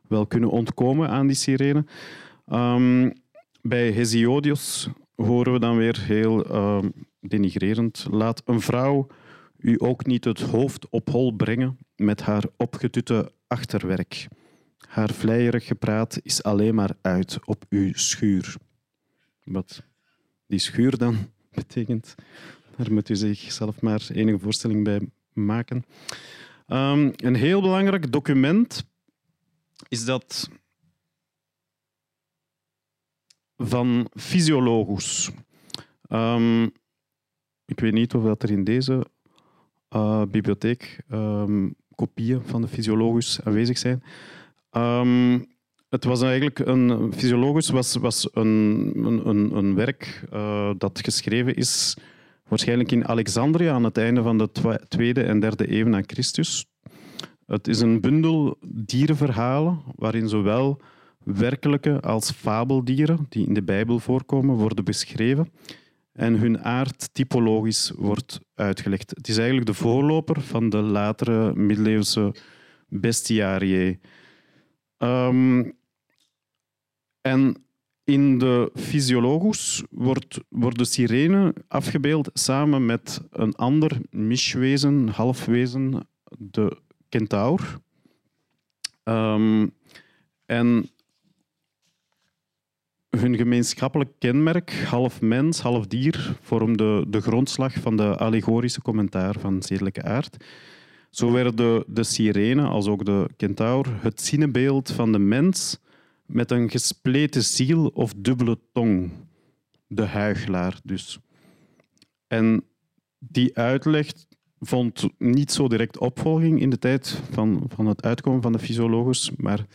[0.08, 1.84] wel kunnen ontkomen aan die sirene.
[2.52, 3.12] Um,
[3.62, 4.88] bij Hesiodius
[5.22, 6.84] horen we dan weer heel uh,
[7.20, 8.06] denigrerend.
[8.10, 9.06] Laat een vrouw
[9.58, 14.28] u ook niet het hoofd op hol brengen met haar opgetutte achterwerk.
[14.88, 18.54] Haar vleierig gepraat is alleen maar uit op uw schuur.
[19.44, 19.82] Wat
[20.46, 21.16] die schuur dan
[21.50, 22.14] betekent,
[22.76, 25.00] daar moet u zichzelf maar enige voorstelling bij
[25.32, 25.84] maken.
[26.66, 28.84] Um, een heel belangrijk document
[29.88, 30.48] is dat
[33.58, 35.30] van Physiologus.
[36.08, 36.64] Um,
[37.64, 39.06] ik weet niet of er in deze
[39.96, 44.02] uh, bibliotheek um, kopieën van de Physiologus aanwezig zijn.
[44.72, 45.46] Um,
[45.88, 48.92] het was eigenlijk een Physiologus was, was een,
[49.26, 51.96] een, een werk uh, dat geschreven is
[52.48, 56.66] waarschijnlijk in Alexandria aan het einde van de tweede en derde eeuw na Christus.
[57.46, 60.80] Het is een bundel dierenverhalen waarin zowel
[61.24, 65.52] werkelijke als fabeldieren die in de Bijbel voorkomen worden beschreven
[66.12, 69.10] en hun aard typologisch wordt uitgelegd.
[69.10, 72.34] Het is eigenlijk de voorloper van de latere middeleeuwse
[72.88, 73.98] bestiariae.
[74.98, 75.76] Um,
[77.20, 77.56] en
[78.04, 86.76] in de Physiologus wordt, wordt de sirene afgebeeld samen met een ander miswezen, halfwezen, de
[87.08, 87.78] kentaur.
[89.04, 89.74] Um,
[90.46, 90.90] en
[93.18, 99.62] hun gemeenschappelijk kenmerk, half mens, half dier, vormde de grondslag van de allegorische commentaar van
[99.62, 100.44] zedelijke aard.
[101.10, 105.78] Zo werden de, sirene, als ook de kentaur, het zinnebeeld van de mens
[106.26, 109.10] met een gespleten ziel of dubbele tong.
[109.86, 111.18] De huigelaar dus.
[112.26, 112.64] En
[113.18, 114.12] die uitleg
[114.60, 119.30] vond niet zo direct opvolging in de tijd van, van het uitkomen van de fysiologus,
[119.36, 119.66] maar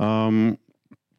[0.00, 0.56] um,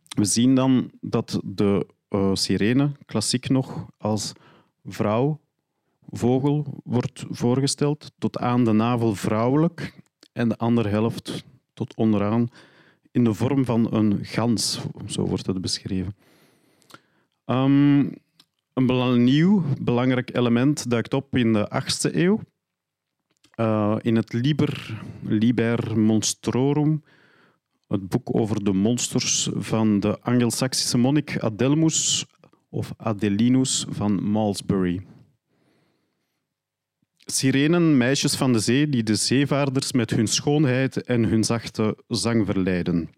[0.09, 4.33] we zien dan dat de uh, sirene, klassiek nog, als
[4.85, 5.39] vrouw,
[6.09, 10.01] vogel wordt voorgesteld, tot aan de navel vrouwelijk
[10.33, 11.43] en de andere helft
[11.73, 12.49] tot onderaan
[13.11, 16.15] in de vorm van een gans, zo wordt het beschreven.
[17.45, 18.13] Um,
[18.73, 22.39] een nieuw belangrijk element duikt op in de 8e eeuw.
[23.55, 27.03] Uh, in het Liber, Liber Monstrorum
[27.89, 32.25] het boek over de monsters van de Angelsaksische monnik Adelmus
[32.69, 35.01] of Adelinus van Malmesbury.
[37.17, 42.45] Sirenen, meisjes van de zee, die de zeevaarders met hun schoonheid en hun zachte zang
[42.45, 43.09] verleiden.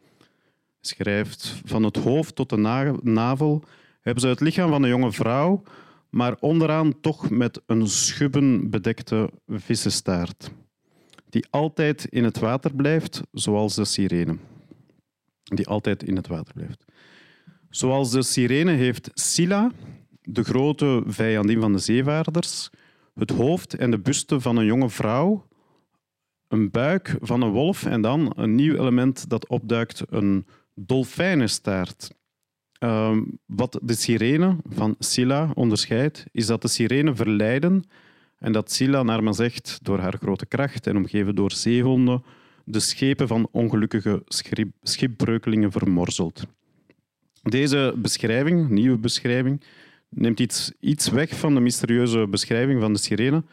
[0.81, 2.57] Schrijft, van het hoofd tot de
[3.01, 3.63] navel
[4.01, 5.63] hebben ze het lichaam van een jonge vrouw,
[6.09, 10.51] maar onderaan toch met een schubben bedekte vissenstaart,
[11.29, 14.37] die altijd in het water blijft, zoals de sirene
[15.43, 16.85] die altijd in het water blijft.
[17.69, 19.71] Zoals de sirene heeft Scylla,
[20.21, 22.69] de grote vijandin van de zeevaarders,
[23.13, 25.47] het hoofd en de buste van een jonge vrouw,
[26.47, 32.11] een buik van een wolf en dan een nieuw element dat opduikt, een dolfijnenstaart.
[32.83, 37.83] Uh, wat de sirene van Scylla onderscheidt, is dat de sirene verleiden
[38.37, 42.23] en dat Scylla, naar men zegt, door haar grote kracht en omgeven door zeehonden,
[42.71, 44.23] de schepen van ongelukkige
[44.81, 46.43] schipbreukelingen vermorzeld.
[47.43, 49.63] Deze beschrijving, nieuwe beschrijving,
[50.09, 53.43] neemt iets, iets weg van de mysterieuze beschrijving van de sirene,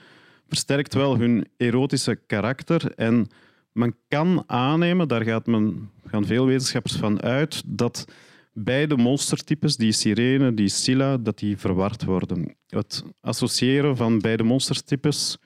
[0.48, 3.26] versterkt wel hun erotische karakter en
[3.72, 8.04] men kan aannemen, daar gaat men, gaan veel wetenschappers van uit, dat
[8.52, 12.56] beide monstertypes, die sirene, die scylla, dat die verward worden.
[12.66, 15.38] Het associëren van beide monstertypes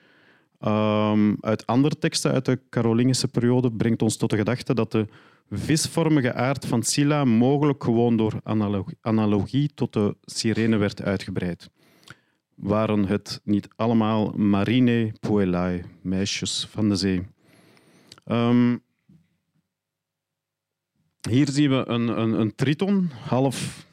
[0.67, 5.07] Um, uit andere teksten uit de Carolingische periode brengt ons tot de gedachte dat de
[5.51, 8.41] visvormige aard van Scylla mogelijk gewoon door
[9.01, 11.71] analogie tot de sirene werd uitgebreid.
[12.55, 17.23] Waren het niet allemaal marine puellae, meisjes van de zee?
[18.27, 18.83] Um,
[21.29, 23.87] hier zien we een, een, een triton, half,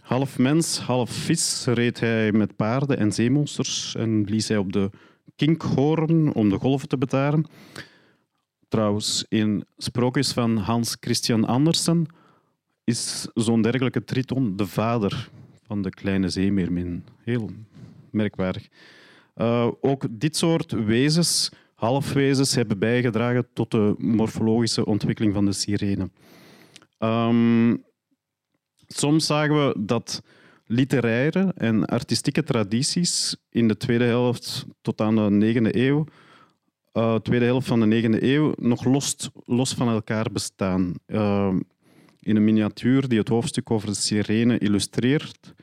[0.00, 1.64] half mens, half vis.
[1.66, 4.90] Reed hij met paarden en zeemonsters en blies hij op de
[5.40, 7.44] kinkhoorn om de golven te betaren.
[8.68, 12.06] Trouwens, in sprookjes van Hans Christian Andersen
[12.84, 15.30] is zo'n dergelijke triton de vader
[15.66, 17.04] van de kleine zeemeermin.
[17.24, 17.50] Heel
[18.10, 18.68] merkwaardig.
[19.36, 26.10] Uh, ook dit soort wezens, halfwezens, hebben bijgedragen tot de morfologische ontwikkeling van de sirene.
[26.98, 27.84] Um,
[28.86, 30.22] soms zagen we dat
[30.70, 36.04] literaire en artistieke tradities in de tweede helft tot aan de negende eeuw,
[36.92, 40.94] uh, tweede helft van de negende eeuw, nog los, los van elkaar bestaan.
[41.06, 41.54] Uh,
[42.20, 45.54] in een miniatuur die het hoofdstuk over de sirene illustreert,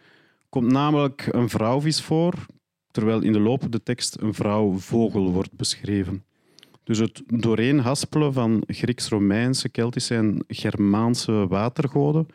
[0.50, 2.34] komt namelijk een vrouwvis voor,
[2.92, 6.24] terwijl in de lopende tekst een vrouw-vogel wordt beschreven.
[6.84, 12.28] Dus het doorheen haspelen van Grieks-Romeinse, Keltische en Germaanse watergoden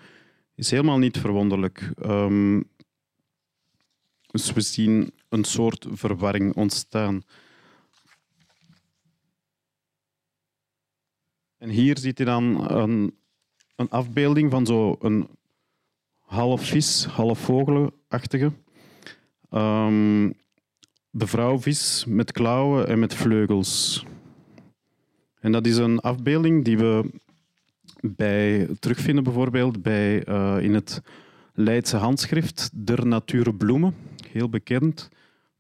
[0.63, 1.91] is helemaal niet verwonderlijk.
[2.07, 2.71] Um,
[4.27, 7.23] dus we zien een soort verwarring ontstaan.
[11.59, 13.17] En hier ziet je dan een,
[13.77, 15.29] een afbeelding van zo'n
[16.19, 18.53] half vis, half vogelachtige.
[19.51, 20.35] Um,
[21.11, 24.05] de vrouwvis met klauwen en met vleugels.
[25.41, 27.11] En dat is een afbeelding die we
[28.03, 31.03] bij terugvinden bijvoorbeeld bij, uh, in het
[31.55, 33.95] Leidse handschrift Der Nature Bloemen,
[34.31, 35.09] heel bekend,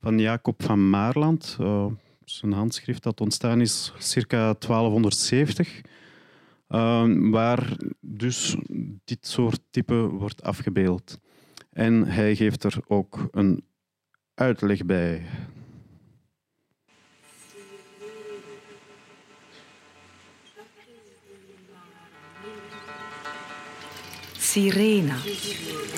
[0.00, 1.57] van Jacob van Maarland.
[1.61, 1.87] Uh,
[2.40, 5.81] een handschrift dat ontstaan is circa 1270,
[6.68, 8.57] uh, eh, waar dus
[9.05, 11.18] dit soort type wordt afgebeeld.
[11.70, 13.64] En hij geeft er ook een
[14.35, 15.22] uitleg bij.
[24.53, 25.17] Sirena,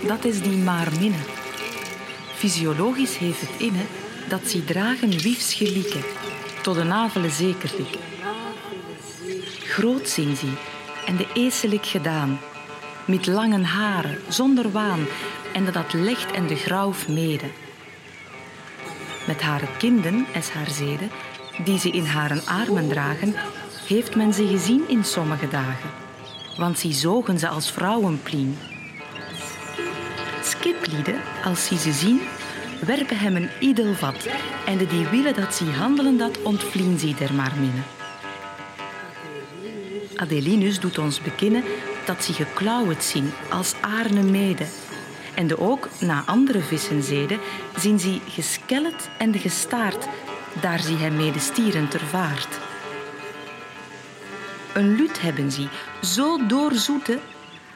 [0.06, 1.22] dat is die maarminne.
[2.34, 3.84] Fysiologisch heeft het inne
[4.28, 6.02] dat ze dragen wiefs gelieken,
[6.62, 8.00] tot de navelen zeker lieken.
[9.64, 10.46] Groot zijn ze
[11.06, 12.40] en de eeselijk gedaan,
[13.04, 15.06] met lange haren, zonder waan,
[15.52, 17.50] en dat licht en de grauw mede.
[19.26, 21.10] Met haar kinderen en haar zeden,
[21.64, 23.34] die ze in haar armen dragen,
[23.86, 26.03] heeft men ze gezien in sommige dagen
[26.56, 28.58] want ze zogen ze als vrouwenplien.
[30.42, 32.20] Skiplieden, als ze ze zien,
[32.80, 34.28] werpen hem een idel vat,
[34.66, 37.84] en de die willen dat ze handelen dat, ontvlien ze der maar minnen.
[40.16, 41.64] Adelinus doet ons bekennen
[42.06, 44.66] dat ze geklauwd zien als aarne mede.
[45.34, 47.38] En de ook, na andere vissen zeden,
[47.76, 50.08] zien ze geskellet en gestaard,
[50.60, 52.58] daar ze hem mede stieren ter vaart.
[54.74, 55.66] Een lut hebben ze,
[56.02, 57.18] zo doorzoete,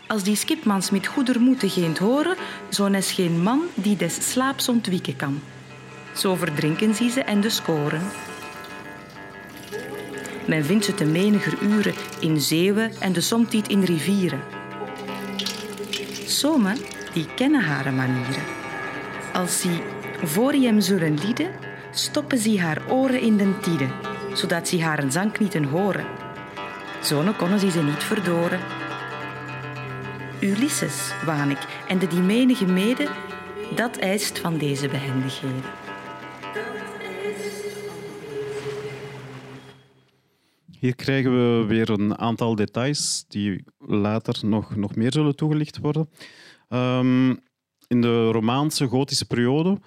[0.07, 2.37] als die skipmans met goedermoete geent horen,
[2.69, 5.41] zo is geen man die des slaaps ontwieken kan.
[6.13, 8.03] Zo verdrinken ze ze en de scoren.
[10.47, 14.41] Men vindt ze te meniger uren in zeeuwen en de somtiet in rivieren.
[16.27, 16.77] Sommen,
[17.13, 18.43] die kennen haar manieren.
[19.33, 19.83] Als ze
[20.23, 21.51] voor hem zullen lieden,
[21.91, 23.87] stoppen ze haar oren in den tide,
[24.33, 26.28] zodat ze haar zang niet horen.
[27.09, 28.61] Zo konden ze ze niet verdoren.
[30.41, 33.09] Ulysses, waan ik, en de die menige mede,
[33.75, 35.63] dat eist van deze behendigheden.
[40.79, 46.09] Hier krijgen we weer een aantal details die later nog, nog meer zullen toegelicht worden.
[46.69, 47.31] Um,
[47.87, 49.79] in de Romaanse gotische periode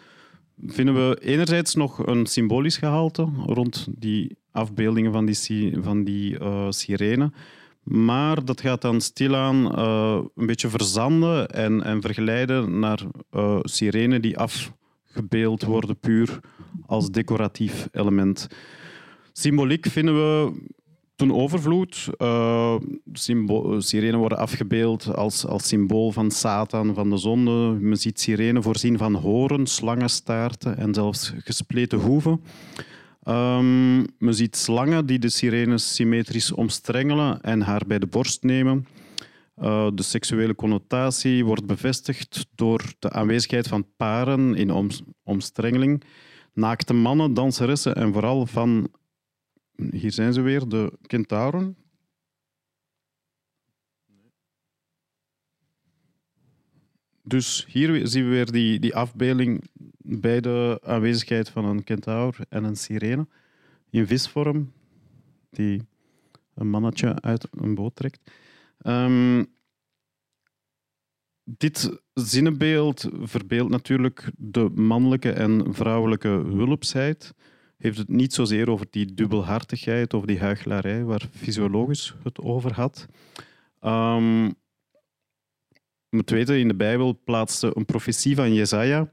[0.66, 6.66] vinden we enerzijds nog een symbolisch gehalte rond die afbeeldingen van die, van die uh,
[6.70, 7.32] sirene.
[7.84, 12.99] Maar dat gaat dan stilaan uh, een beetje verzanden en, en vergeleiden naar
[13.32, 16.39] uh, sirenen die afgebeeld worden puur
[16.86, 18.47] als decoratief element.
[19.32, 20.51] Symboliek vinden we
[21.22, 22.07] toen overvloed.
[22.17, 22.76] Uh,
[23.78, 27.78] sirenen worden afgebeeld als, als symbool van Satan, van de zonde.
[27.80, 32.41] Men ziet sirenen voorzien van horen, slangenstaarten en zelfs gespleten hoeven.
[33.28, 38.88] Um, men ziet slangen die de sirenes symmetrisch omstrengelen en haar bij de borst nemen.
[39.61, 44.88] Uh, de seksuele connotatie wordt bevestigd door de aanwezigheid van paren in om
[45.24, 46.03] omstrengeling.
[46.53, 48.88] Naakte mannen, danseressen en vooral van,
[49.92, 51.76] hier zijn ze weer, de kentauren.
[57.24, 62.64] Dus hier zien we weer die, die afbeelding bij de aanwezigheid van een kentaur en
[62.64, 63.28] een sirene
[63.90, 64.72] in visvorm,
[65.50, 65.82] die
[66.54, 68.32] een mannetje uit een boot trekt.
[68.86, 69.54] Um,
[71.44, 77.34] dit zinnenbeeld verbeeldt natuurlijk de mannelijke en vrouwelijke hulpsheid.
[77.82, 83.08] Heeft het niet zozeer over die dubbelhartigheid of die huichelarij waar fysiologisch het over had.
[83.82, 84.54] Um,
[86.10, 89.10] moet weten, in de Bijbel plaatste een profetie van Jezaja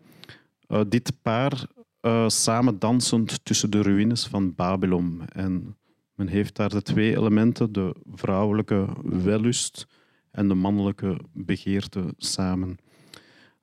[0.69, 1.67] uh, dit paar
[2.01, 5.23] uh, samen dansend tussen de ruïnes van Babylon.
[5.29, 5.77] En
[6.15, 9.87] men heeft daar de twee elementen, de vrouwelijke wellust
[10.31, 12.79] en de mannelijke begeerte samen.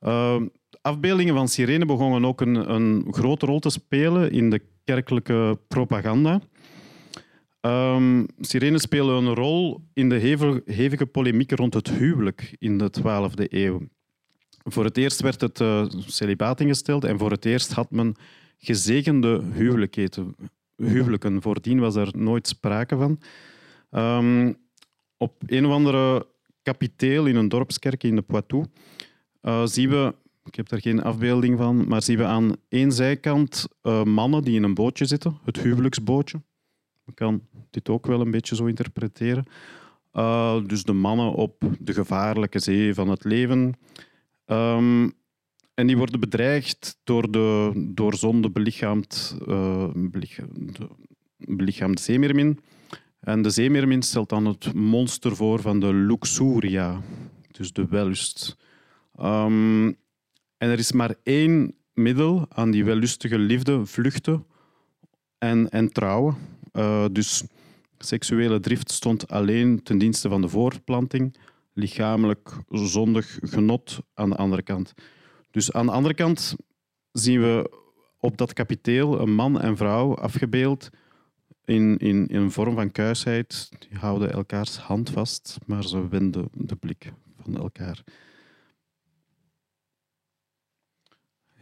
[0.01, 0.41] Uh,
[0.82, 6.41] afbeeldingen van sirene begonnen ook een, een grote rol te spelen in de kerkelijke propaganda.
[7.61, 10.15] Um, sirenes spelen een rol in de
[10.65, 13.81] hevige polemiek rond het huwelijk in de 12e eeuw.
[14.63, 18.15] Voor het eerst werd het uh, celibaat ingesteld en voor het eerst had men
[18.57, 19.43] gezegende
[20.77, 21.41] huwelijken.
[21.41, 23.19] Voordien was er nooit sprake van.
[23.91, 24.57] Um,
[25.17, 26.27] op een of andere
[26.61, 28.65] kapiteel in een dorpskerk in de Poitou
[29.41, 30.15] uh, zien we,
[30.45, 34.55] ik heb daar geen afbeelding van, maar zien we aan één zijkant uh, mannen die
[34.55, 36.41] in een bootje zitten, het huwelijksbootje.
[37.05, 39.45] Je kan dit ook wel een beetje zo interpreteren.
[40.13, 43.73] Uh, dus de mannen op de gevaarlijke zee van het leven.
[44.45, 45.13] Um,
[45.73, 49.87] en die worden bedreigd door de door zonde belichaamd, uh,
[51.37, 52.59] belichaamd zeemeermin.
[53.19, 57.01] En de zeemeermin stelt dan het monster voor van de luxuria,
[57.51, 58.57] dus de wellust.
[59.21, 59.97] Um,
[60.66, 64.45] en er is maar één middel aan die wellustige liefde, vluchten
[65.38, 66.36] en, en trouwen.
[66.74, 67.43] Uh, dus
[67.97, 71.38] seksuele drift stond alleen ten dienste van de voortplanting,
[71.74, 74.93] lichamelijk zondig genot aan de andere kant.
[75.51, 76.55] Dus aan de andere kant
[77.11, 77.72] zien we
[78.20, 80.89] op dat kapiteel een man en vrouw afgebeeld
[81.66, 83.70] in, in, in een vorm van kuisheid.
[83.80, 88.03] Die houden elkaars hand vast, maar ze wenden de blik van elkaar.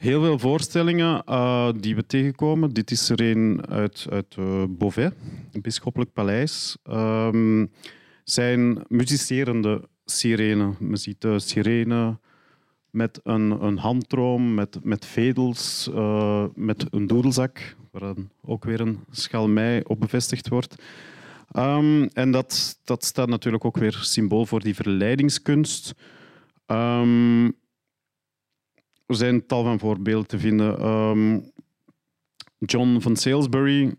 [0.03, 2.69] Heel veel voorstellingen uh, die we tegenkomen.
[2.69, 5.11] Dit is er een uit, uit uh, Beauvais,
[5.51, 6.77] een bisschoppelijk paleis.
[6.89, 7.71] Um,
[8.23, 10.75] zijn muzicerende sirenen.
[10.89, 12.19] Je ziet de sirene
[12.89, 18.99] met een, een met, met vedels, uh, met een doedelzak, waar dan ook weer een
[19.09, 20.83] schalmei op bevestigd wordt.
[21.57, 25.93] Um, en dat, dat staat natuurlijk ook weer symbool voor die verleidingskunst.
[26.67, 27.61] Um,
[29.13, 30.85] er zijn tal van voorbeelden te vinden.
[30.85, 31.51] Um,
[32.57, 33.95] John van Salisbury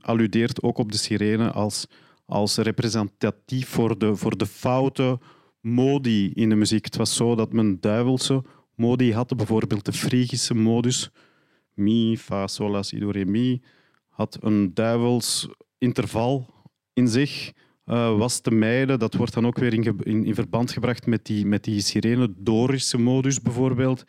[0.00, 1.86] alludeert ook op de sirene als,
[2.26, 5.20] als representatief voor de, voor de fouten
[5.60, 6.84] modi in de muziek.
[6.84, 8.44] Het was zo dat men duivelse
[8.74, 11.10] modi had, bijvoorbeeld de Frigische modus.
[11.74, 13.62] Mi, fa, sol, la, si, do, re, mi.
[14.08, 16.54] Had een duivels interval
[16.92, 17.52] in zich.
[17.86, 18.98] Uh, was te mijden.
[18.98, 22.34] Dat wordt dan ook weer in, in, in, verband gebracht met die, met die sirene
[22.36, 24.04] Dorische modus bijvoorbeeld.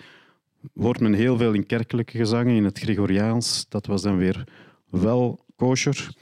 [0.73, 3.65] Hoort men heel veel in kerkelijke gezangen, in het Gregoriaans.
[3.69, 4.47] Dat was dan weer
[4.89, 6.15] wel kosher.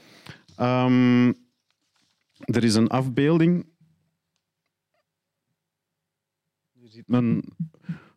[0.60, 1.28] Um,
[2.38, 3.64] er is een afbeelding
[6.96, 7.42] ziet men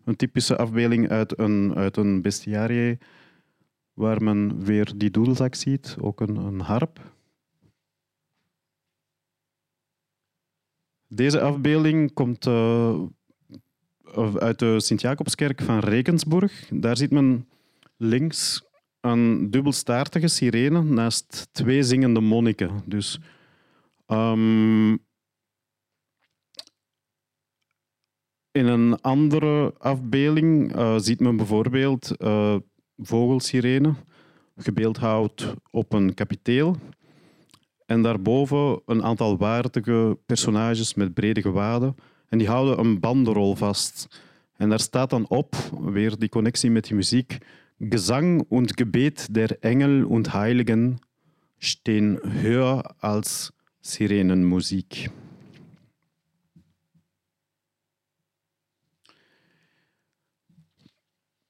[0.04, 2.98] een typische afbeelding uit een, uit een bestiarie
[3.94, 7.14] waar men weer die doedelzak ziet, ook een, een harp.
[11.08, 13.02] Deze afbeelding komt uh,
[14.40, 16.70] uit de Sint-Jacobskerk van Rekensburg.
[16.70, 17.48] Daar ziet men
[17.98, 18.64] links
[19.02, 22.82] een dubbelstaartige sirene naast twee zingende monniken.
[22.86, 23.20] Dus
[24.08, 25.08] um,
[28.52, 32.56] In een andere afbeelding uh, ziet men bijvoorbeeld uh,
[32.98, 33.94] vogelsirene,
[34.56, 36.76] gebeeldhouwd op een kapiteel.
[37.86, 41.96] En daarboven een aantal waardige personages met brede gewaden.
[42.30, 44.08] En die houden een bandenrol vast.
[44.58, 47.38] En daar staat dan op, weer die connectie met die muziek,
[47.80, 51.00] Gesang und Gebet der Engel und Heiligen
[51.60, 55.10] stehen höher als Sirenenmusik.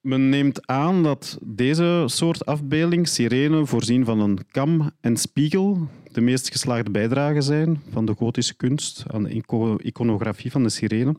[0.02, 6.22] Men neemt aan dat deze soort afbeelding, sirene, voorzien van een kam en spiegel, de
[6.22, 9.44] meest geslaagde bijdragen zijn van de gotische kunst aan de
[9.82, 11.16] iconografie van de sirene.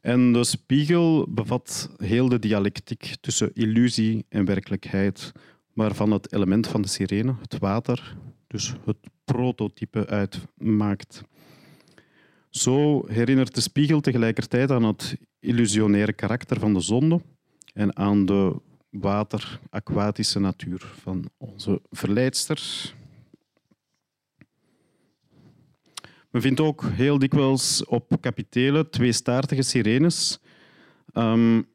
[0.00, 5.32] En de spiegel bevat heel de dialectiek tussen illusie en werkelijkheid,
[5.72, 11.22] waarvan het element van de sirene, het water, dus het prototype uitmaakt.
[12.50, 17.20] Zo herinnert de spiegel tegelijkertijd aan het illusionaire karakter van de zonde
[17.74, 18.56] en aan de
[18.90, 22.94] water-aquatische natuur van onze verleidster.
[26.38, 30.38] Men vindt ook heel dikwijls op kapitelen tweestaartige sirenes.
[31.12, 31.66] Um,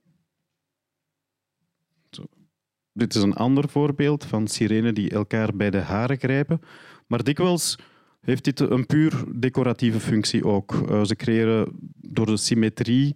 [2.93, 6.61] dit is een ander voorbeeld van sirenen die elkaar bij de haren grijpen.
[7.07, 7.77] Maar dikwijls
[8.21, 10.73] heeft dit een puur decoratieve functie ook.
[10.73, 13.15] Uh, ze creëren door de symmetrie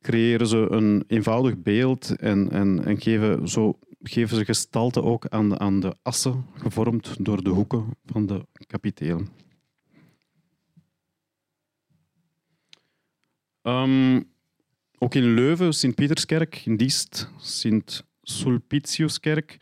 [0.00, 5.48] creëren ze een eenvoudig beeld en, en, en geven, zo, geven ze gestalte ook aan
[5.48, 9.42] de, aan de assen, gevormd door de hoeken van de kapitelen.
[13.62, 14.30] Um,
[14.98, 19.58] ook in Leuven, Sint-Pieterskerk, in Diest, Sint-Sulpiciuskerk,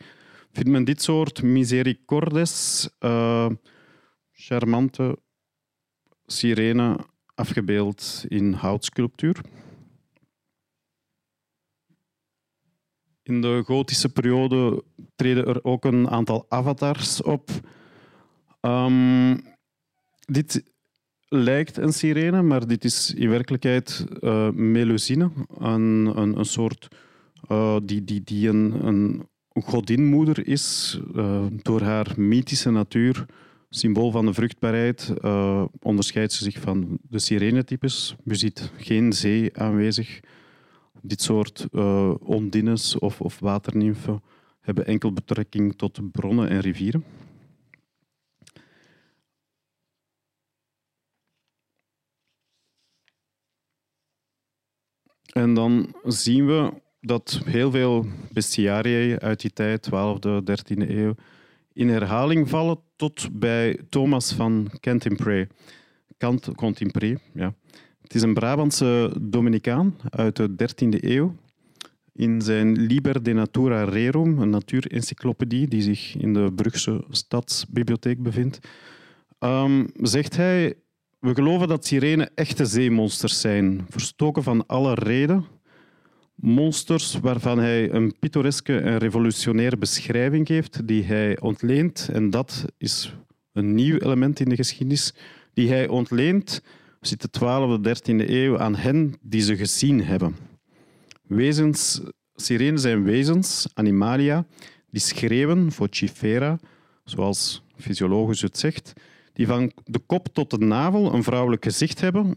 [0.51, 3.49] vindt men dit soort misericordes, uh,
[4.31, 5.17] charmante
[6.25, 6.97] sirene,
[7.35, 9.41] afgebeeld in houtsculptuur.
[13.23, 14.83] In de gotische periode
[15.15, 17.49] treden er ook een aantal avatars op.
[18.61, 19.43] Um,
[20.25, 20.70] dit
[21.33, 26.87] lijkt een sirene, maar dit is in werkelijkheid uh, Melusine, een, een, een soort
[27.51, 33.25] uh, die, die, die een, een godinmoeder is, uh, door haar mythische natuur,
[33.69, 35.13] symbool van de vruchtbaarheid,
[35.81, 38.15] onderscheidt ze zich van de sirenetypes.
[38.23, 40.19] Je ziet geen zee aanwezig.
[41.01, 41.67] Dit soort
[42.19, 43.39] ondines of, of
[44.61, 47.03] hebben enkel betrekking tot bronnen en rivieren.
[55.31, 61.15] En dan zien we dat heel veel bestiariërs uit die tijd, 12e, 13e eeuw,
[61.73, 65.47] in herhaling vallen tot bij Thomas van Cantimpré.
[66.55, 67.53] Cantimpré, ja.
[68.01, 71.35] Het is een Brabantse Dominicaan uit de 13e eeuw.
[72.13, 78.59] In zijn Liber de Natura Rerum, een natuurencyclopedie die zich in de Brugse Stadsbibliotheek bevindt,
[79.39, 80.75] um, zegt hij
[81.21, 85.45] we geloven dat sirenen echte zeemonsters zijn, verstoken van alle reden.
[86.35, 93.15] Monsters waarvan hij een pittoreske en revolutionaire beschrijving geeft, die hij ontleent, en dat is
[93.53, 95.13] een nieuw element in de geschiedenis,
[95.53, 96.61] die hij ontleent,
[96.99, 100.35] zit de 12e, 13e eeuw aan hen die ze gezien hebben.
[101.27, 102.01] Wezens,
[102.35, 104.45] sirenen zijn wezens, animalia,
[104.89, 106.59] die schreeuwen, vocifera,
[107.03, 108.93] zoals fysiologisch het zegt,
[109.41, 112.35] die van de kop tot de navel een vrouwelijk gezicht hebben.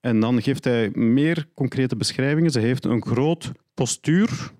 [0.00, 2.50] En dan geeft hij meer concrete beschrijvingen.
[2.50, 4.52] Ze heeft een groot postuur.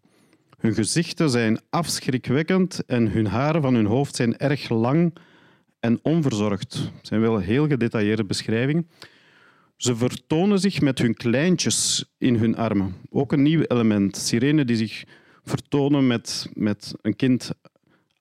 [0.59, 5.17] Hun gezichten zijn afschrikwekkend en hun haren van hun hoofd zijn erg lang
[5.81, 6.75] en onverzorgd.
[6.75, 8.89] Het zijn wel heel gedetailleerde beschrijvingen.
[9.77, 12.95] Ze vertonen zich met hun kleintjes in hun armen.
[13.11, 14.17] Ook een nieuw element.
[14.17, 15.05] Sirenen die zich
[15.45, 17.51] vertonen met, met een kind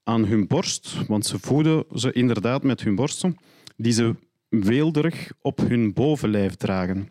[0.04, 3.38] aan hun borst, want ze voeden ze inderdaad met hun borsten,
[3.76, 4.16] die ze
[4.50, 7.10] weelderig op hun bovenlijf dragen.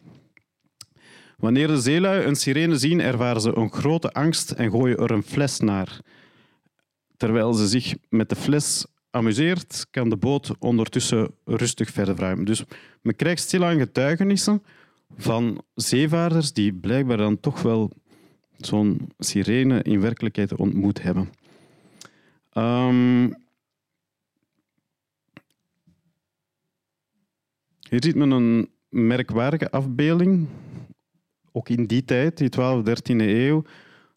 [1.36, 5.22] Wanneer de zeelui een sirene zien, ervaren ze een grote angst en gooien er een
[5.22, 6.00] fles naar.
[7.16, 12.44] Terwijl ze zich met de fles amuseert, kan de boot ondertussen rustig verder varen.
[12.44, 12.64] Dus
[13.00, 14.62] men krijgt stilaan getuigenissen
[15.16, 17.90] van zeevaarders die blijkbaar dan toch wel
[18.56, 21.28] zo'n sirene in werkelijkheid ontmoet hebben.
[22.54, 23.34] Um,
[27.88, 30.48] hier ziet men een merkwaardige afbeelding.
[31.52, 33.62] Ook in die tijd, die 12e, 13e eeuw,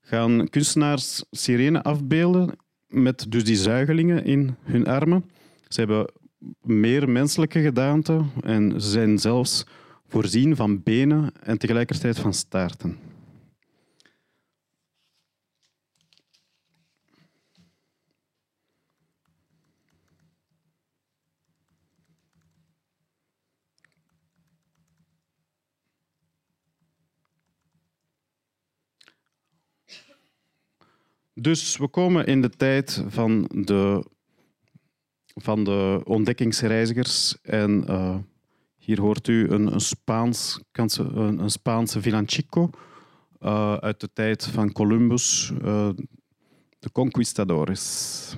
[0.01, 2.57] gaan kunstenaars sirenen afbeelden
[2.87, 5.29] met dus die zuigelingen in hun armen.
[5.67, 6.11] Ze hebben
[6.61, 9.65] meer menselijke gedaante en ze zijn zelfs
[10.07, 12.97] voorzien van benen en tegelijkertijd van staarten.
[31.39, 34.05] Dus we komen in de tijd van de,
[35.25, 37.41] van de ontdekkingsreizigers.
[37.41, 38.15] En uh,
[38.77, 42.69] hier hoort u een, een, Spaans, een, een Spaanse villancico
[43.41, 45.89] uh, uit de tijd van Columbus, uh,
[46.79, 48.35] de Conquistadores.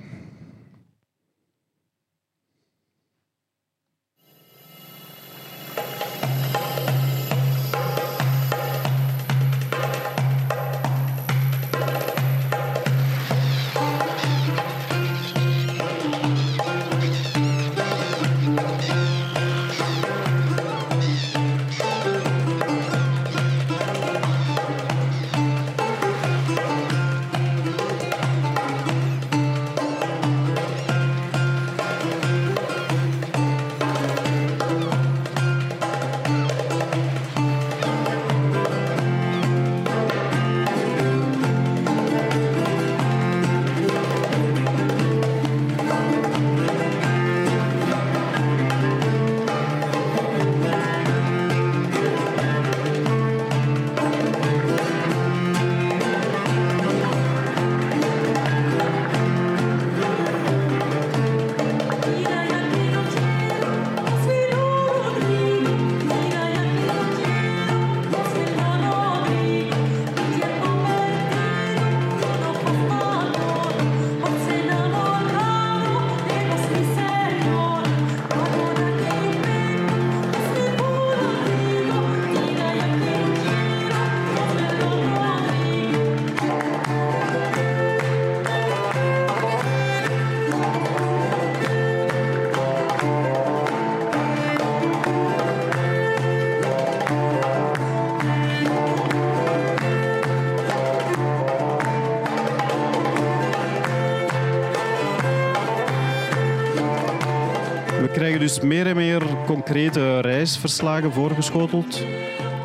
[108.38, 112.02] Dus meer en meer concrete reisverslagen voorgeschoteld.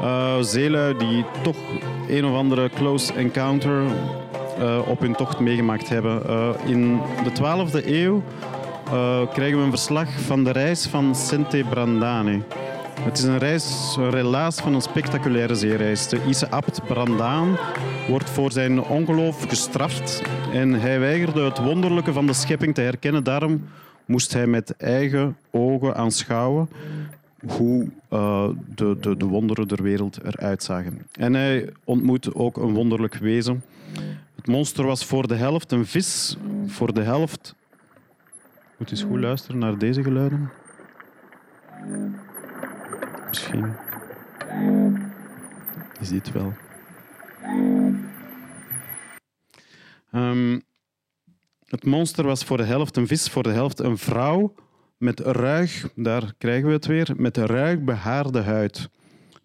[0.02, 1.56] Uh, zeelui die toch
[2.08, 3.84] een of andere close encounter
[4.60, 6.22] uh, op hun tocht meegemaakt hebben.
[6.30, 8.24] Uh, in de 12e eeuw
[9.34, 12.42] krijgen we een verslag van de reis van Sente Brandane.
[13.02, 16.08] Het is een reis, een relaas van een spectaculaire zeereis.
[16.08, 17.58] De Ise Abt Brandaan
[18.08, 20.22] wordt voor zijn ongeloof gestraft
[20.54, 23.24] en hij weigerde het wonderlijke van de schepping te herkennen.
[23.24, 23.64] Daarom
[24.06, 26.70] moest hij met eigen ogen aanschouwen
[27.48, 31.08] hoe uh, de, de, de wonderen der wereld eruit zagen.
[31.12, 33.64] En hij ontmoette ook een wonderlijk wezen.
[34.36, 36.38] Het monster was voor de helft een vis,
[36.68, 37.56] voor de helft...
[38.78, 40.52] Moet eens goed luisteren naar deze geluiden.
[43.28, 43.74] Misschien
[46.00, 46.54] is dit wel.
[50.12, 50.62] Um,
[51.74, 54.54] het monster was voor de helft een vis, voor de helft een vrouw
[54.98, 58.90] met ruig, daar krijgen we het weer, met ruig behaarde huid.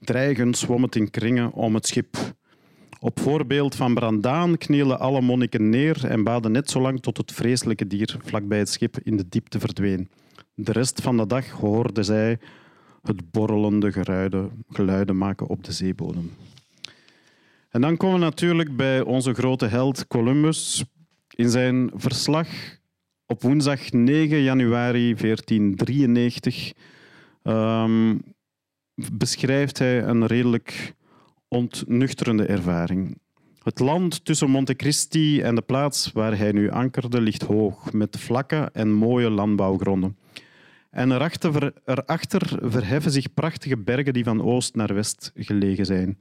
[0.00, 2.16] Dreigend zwom het in kringen om het schip.
[3.00, 7.32] Op voorbeeld van Brandaan knielen alle monniken neer en baden net zo lang tot het
[7.32, 10.08] vreselijke dier vlakbij het schip in de diepte verdween.
[10.54, 12.38] De rest van de dag hoorden zij
[13.02, 16.32] het borrelende geluiden, geluiden maken op de zeebodem.
[17.70, 20.84] En dan komen we natuurlijk bij onze grote held Columbus.
[21.38, 22.48] In zijn verslag
[23.26, 26.72] op woensdag 9 januari 1493
[27.42, 28.22] um,
[29.12, 30.94] beschrijft hij een redelijk
[31.48, 33.18] ontnuchterende ervaring.
[33.62, 38.18] Het land tussen Monte Cristi en de plaats waar hij nu ankerde ligt hoog, met
[38.18, 40.16] vlakke en mooie landbouwgronden.
[40.90, 41.72] En erachter
[42.60, 46.18] verheffen zich prachtige bergen die van oost naar west gelegen zijn.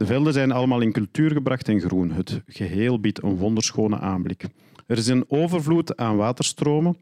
[0.00, 2.10] De velden zijn allemaal in cultuur gebracht en groen.
[2.10, 4.44] Het geheel biedt een wonderschone aanblik.
[4.86, 6.96] Er is een overvloed aan waterstromen.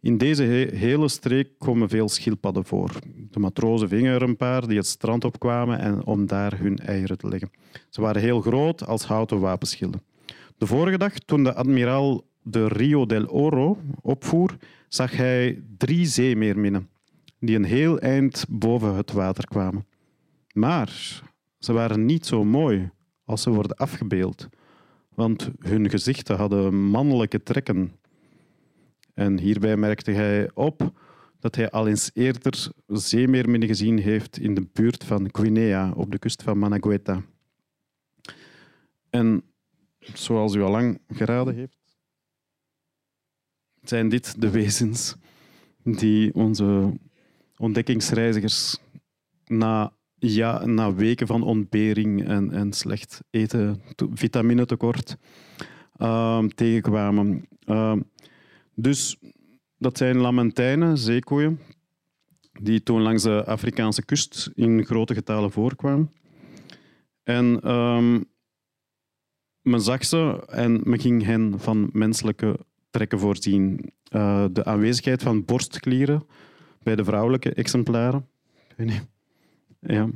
[0.00, 0.42] In deze
[0.74, 2.90] hele streek komen veel schildpadden voor.
[3.30, 7.18] De matrozen vingen er een paar die het strand opkwamen en om daar hun eieren
[7.18, 7.50] te leggen.
[7.88, 10.02] Ze waren heel groot als houten wapenschilden.
[10.58, 14.56] De vorige dag, toen de admiraal de Rio del Oro opvoer,
[14.88, 16.88] zag hij drie zeemeerminnen
[17.40, 19.86] die een heel eind boven het water kwamen.
[20.52, 21.26] Maar
[21.58, 22.90] ze waren niet zo mooi
[23.24, 24.48] als ze worden afgebeeld,
[25.14, 27.92] want hun gezichten hadden mannelijke trekken.
[29.14, 30.92] En hierbij merkte hij op
[31.38, 36.18] dat hij al eens eerder zeemeerminnen gezien heeft in de buurt van Guinea, op de
[36.18, 37.22] kust van Managueta.
[39.10, 39.42] En
[39.98, 41.98] zoals u al lang geraden heeft,
[43.82, 45.16] zijn dit de wezens
[45.82, 46.92] die onze
[47.56, 48.78] ontdekkingsreizigers
[49.44, 55.16] na, ja, na weken van ontbering en, en slecht eten, vitaminetekort,
[55.96, 57.48] uh, tegenkwamen.
[57.66, 57.96] Uh,
[58.74, 59.16] dus
[59.78, 61.60] dat zijn lamentijnen, zeekoeien,
[62.60, 66.12] die toen langs de Afrikaanse kust in grote getalen voorkwamen.
[67.22, 68.24] En um,
[69.62, 72.58] men zag ze en men ging hen van menselijke
[72.90, 73.92] trekken voorzien.
[74.10, 76.26] Uh, de aanwezigheid van borstklieren
[76.82, 78.28] bij de vrouwelijke exemplaren.
[79.80, 80.08] Ja,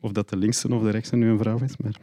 [0.00, 1.76] of dat de linkse of de rechtse nu een vrouw is.
[1.76, 1.94] Maar,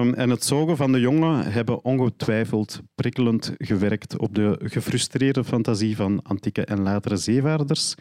[0.00, 5.96] um, en het zogen van de jongen hebben ongetwijfeld prikkelend gewerkt op de gefrustreerde fantasie
[5.96, 7.94] van antieke en latere zeevaarders,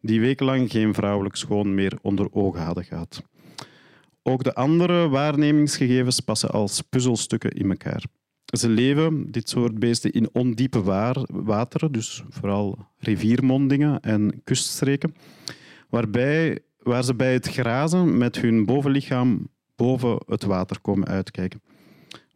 [0.00, 3.22] die wekenlang geen vrouwelijk schoon meer onder ogen hadden gehad.
[4.22, 8.04] Ook de andere waarnemingsgegevens passen als puzzelstukken in elkaar.
[8.44, 10.82] Ze leven, dit soort beesten, in ondiepe
[11.28, 15.14] wateren, dus vooral riviermondingen en kuststreken,
[15.88, 21.62] waarbij, waar ze bij het grazen met hun bovenlichaam boven het water komen uitkijken.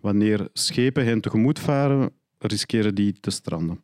[0.00, 3.82] Wanneer schepen hen tegemoet varen, riskeren die te stranden.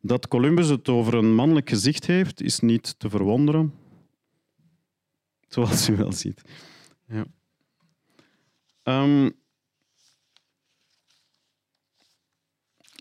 [0.00, 3.74] Dat Columbus het over een mannelijk gezicht heeft, is niet te verwonderen,
[5.48, 6.42] zoals u wel ziet.
[7.06, 7.24] Ja.
[8.82, 9.38] Um,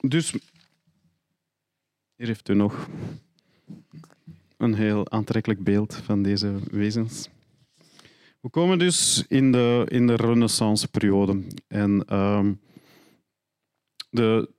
[0.02, 0.32] Dus
[2.16, 2.90] hier heeft u nog
[4.60, 7.30] een heel aantrekkelijk beeld van deze wezens.
[8.41, 11.41] We komen dus in de, in de renaissance-periode.
[11.68, 12.60] En um,
[14.10, 14.49] de,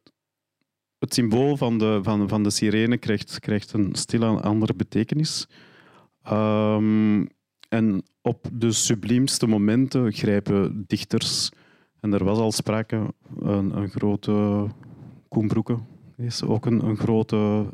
[0.98, 5.48] het symbool van de, van, van de sirene krijgt, krijgt een stilaan andere betekenis.
[6.30, 7.28] Um,
[7.68, 11.50] en op de subliemste momenten grijpen dichters,
[12.00, 14.66] en er was al sprake, een, een grote
[15.28, 15.78] Koen Broeke
[16.16, 17.70] is ook een, een grote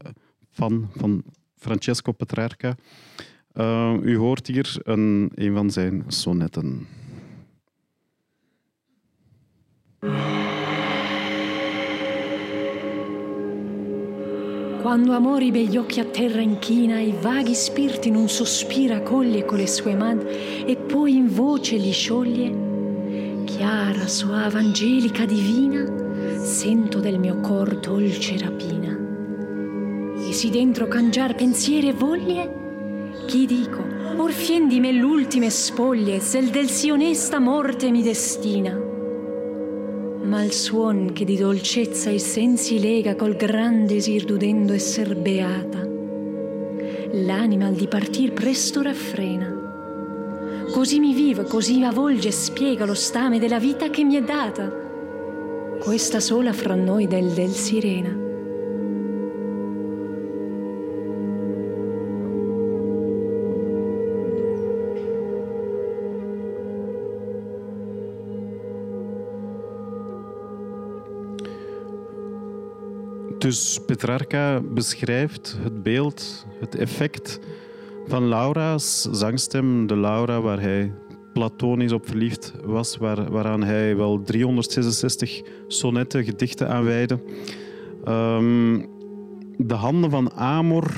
[0.51, 1.23] fan van
[1.57, 2.77] Francesco Petrarca.
[3.55, 6.87] Uh, u hoort hier een, een van zijn sonnetten.
[14.81, 19.59] Quando amori begli occhi a terra inchina, i vaghi spiriti in un sospiro accoglie con
[19.59, 20.23] le sue mani
[20.65, 23.45] e poi in voce li scioglie.
[23.45, 25.85] Chiara, soave, angelica, divina,
[26.45, 28.96] sento del mio cor dolce rapina.
[30.33, 33.15] Si dentro cangiar pensieri e voglie?
[33.27, 33.83] Chi dico,
[34.17, 38.87] or fien di me l'ultime spoglie, se il del sì onesta morte mi destina
[40.27, 45.87] ma il suon che di dolcezza i sensi lega col gran desir d'udendo esser beata.
[47.13, 49.55] L'anima al dipartir presto raffrena.
[50.73, 54.71] Così mi vive, così avvolge e spiega lo stame della vita che mi è data.
[55.79, 58.26] Questa sola fra noi del del sirena.
[73.47, 77.41] Dus Petrarca beschrijft het beeld, het effect
[78.07, 80.93] van Laura's zangstem, de Laura waar hij
[81.33, 86.87] platonisch op verliefd was, waar, waaraan hij wel 366 sonnetten, gedichten aan.
[88.09, 88.87] Um,
[89.57, 90.91] de handen van Amor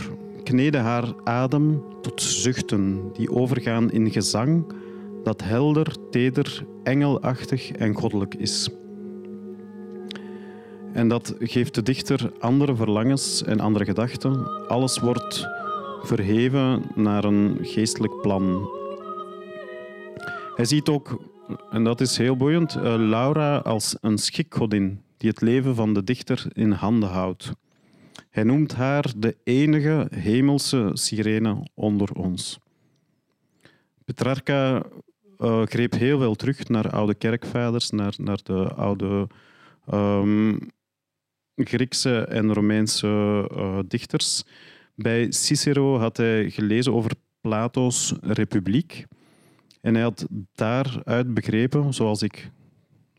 [0.43, 4.73] kneden haar adem tot zuchten die overgaan in gezang
[5.23, 8.71] dat helder, teder, engelachtig en goddelijk is.
[10.99, 14.67] En dat geeft de dichter andere verlangens en andere gedachten.
[14.69, 15.47] Alles wordt
[16.03, 18.71] verheven naar een geestelijk plan.
[20.55, 21.23] Hij ziet ook,
[21.71, 26.05] en dat is heel boeiend, eh, Laura als een schikgodin die het leven van de
[26.05, 27.51] dichter in handen houdt.
[28.31, 32.59] Hij noemt haar de enige hemelse sirene onder ons.
[34.05, 34.83] Petrarca
[35.39, 39.27] uh, greep heel veel terug naar oude kerkvaders, naar, naar de oude
[39.93, 40.59] um,
[41.65, 43.07] Griekse en Romeinse
[43.53, 44.45] uh, dichters.
[44.95, 49.07] Bij Cicero had hij gelezen over Plato's Republiek.
[49.81, 52.51] En hij had daaruit begrepen, zoals ik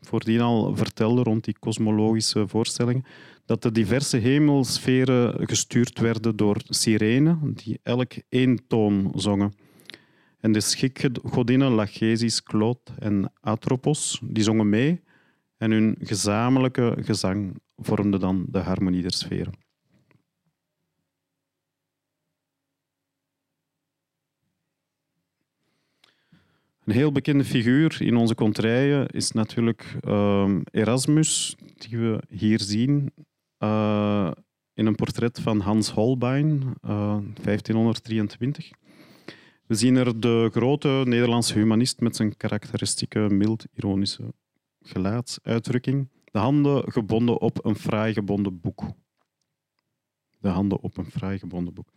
[0.00, 3.04] voordien al vertelde rond die kosmologische voorstellingen,
[3.44, 9.52] dat de diverse hemelsferen gestuurd werden door sirenen, die elk één toon zongen.
[10.40, 15.00] En de schikgodinnen Lachesis, Claude en Atropos, die zongen mee
[15.60, 19.52] en hun gezamenlijke gezang vormde dan de harmonie der sferen.
[26.84, 33.12] Een heel bekende figuur in onze contraien is natuurlijk uh, Erasmus, die we hier zien
[33.58, 34.30] uh,
[34.74, 38.70] in een portret van Hans Holbein, uh, 1523.
[39.66, 44.32] We zien er de grote Nederlandse humanist met zijn karakteristieke mild-ironische
[44.82, 46.08] gelaatsuitdrukking.
[46.24, 48.82] De handen gebonden op een fraai gebonden boek.
[50.40, 51.88] De handen op een fraai gebonden boek.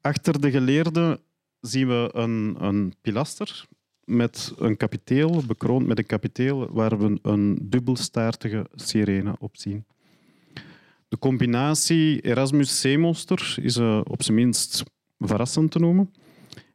[0.00, 1.20] Achter de geleerde
[1.60, 3.66] zien we een, een pilaster
[4.04, 9.84] met een kapiteel, bekroond met een kapiteel, waar we een dubbelstaartige sirene op zien.
[11.08, 14.82] De combinatie Erasmus-Zeemonster is uh, op zijn minst
[15.18, 16.14] verrassend te noemen.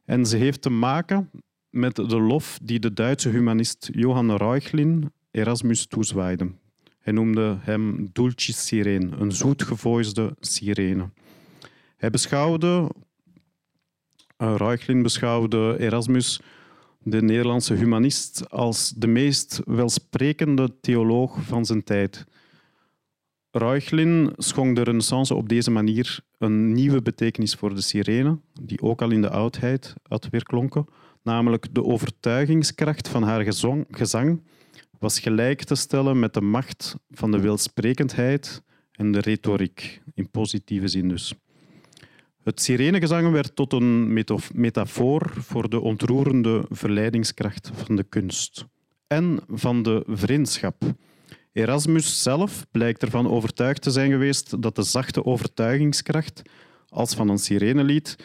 [0.04, 1.30] En ze heeft te maken
[1.70, 6.52] met de lof die de Duitse humanist Johann Reuchlin Erasmus toezwaaide.
[6.98, 11.10] Hij noemde hem Dulcis Sirene, een zoetgevoisde sirene.
[11.96, 12.90] Hij beschouwde,
[14.38, 16.40] uh, beschouwde Erasmus,
[17.02, 22.24] de Nederlandse humanist, als de meest welsprekende theoloog van zijn tijd.
[23.50, 29.02] Reuchlin schonk de renaissance op deze manier een nieuwe betekenis voor de sirene, die ook
[29.02, 30.86] al in de oudheid had weerklonken,
[31.22, 33.44] namelijk de overtuigingskracht van haar
[33.90, 34.42] gezang
[35.00, 40.88] was gelijk te stellen met de macht van de welsprekendheid en de retoriek, in positieve
[40.88, 41.34] zin dus.
[42.42, 44.12] Het sirenegezang werd tot een
[44.52, 48.66] metafoor voor de ontroerende verleidingskracht van de kunst
[49.06, 50.82] en van de vriendschap.
[51.52, 56.42] Erasmus zelf blijkt ervan overtuigd te zijn geweest dat de zachte overtuigingskracht,
[56.88, 58.16] als van een sirenelied,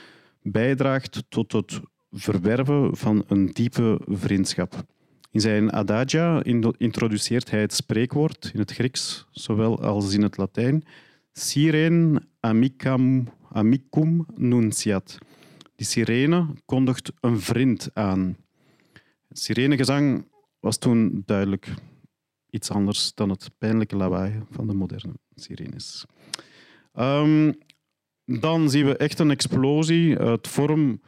[0.41, 1.80] bijdraagt tot het
[2.11, 4.86] verwerven van een diepe vriendschap.
[5.36, 6.43] In zijn Adagia
[6.77, 10.83] introduceert hij het spreekwoord in het Grieks, zowel als in het Latijn,
[11.33, 15.17] Sirene amicam, amicum nunciat.
[15.75, 18.38] Die sirene kondigt een vriend aan.
[19.27, 20.27] Het sirenegezang
[20.59, 21.73] was toen duidelijk
[22.49, 26.05] iets anders dan het pijnlijke lawaai van de moderne sirenes.
[26.93, 27.57] Um,
[28.25, 30.15] dan zien we echt een explosie.
[30.15, 31.01] Het vorm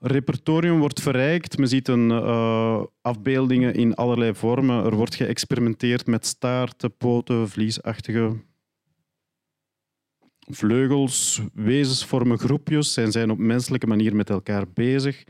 [0.00, 1.58] repertorium wordt verrijkt.
[1.58, 4.84] Men ziet een, uh, afbeeldingen in allerlei vormen.
[4.84, 8.36] Er wordt geëxperimenteerd met staarten, poten, vliesachtige
[10.50, 15.24] vleugels, wezens vormen groepjes en zijn op menselijke manier met elkaar bezig.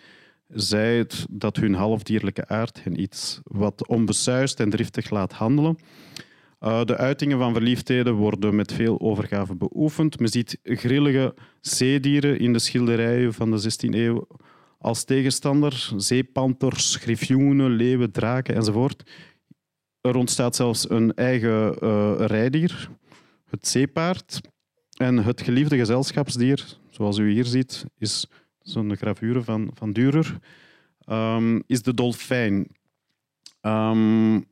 [0.48, 5.78] Zij het dat hun halfdierlijke aard hen iets wat onbesuist en driftig laat handelen.
[6.60, 10.18] Uh, de uitingen van verliefdheden worden met veel overgave beoefend.
[10.18, 14.26] Men ziet grillige zeedieren in de schilderijen van de 16e eeuw
[14.80, 15.92] als tegenstander.
[15.96, 19.10] Zeepanters, griffioenen, leeuwen, draken enzovoort.
[20.00, 22.90] Er ontstaat zelfs een eigen uh, rijdier,
[23.50, 24.40] het zeepaard.
[24.96, 28.26] En het geliefde gezelschapsdier, zoals u hier ziet, is
[28.58, 30.26] zo'n gravure van, van Dürer,
[31.06, 32.66] um, is de dolfijn.
[33.62, 34.44] Um,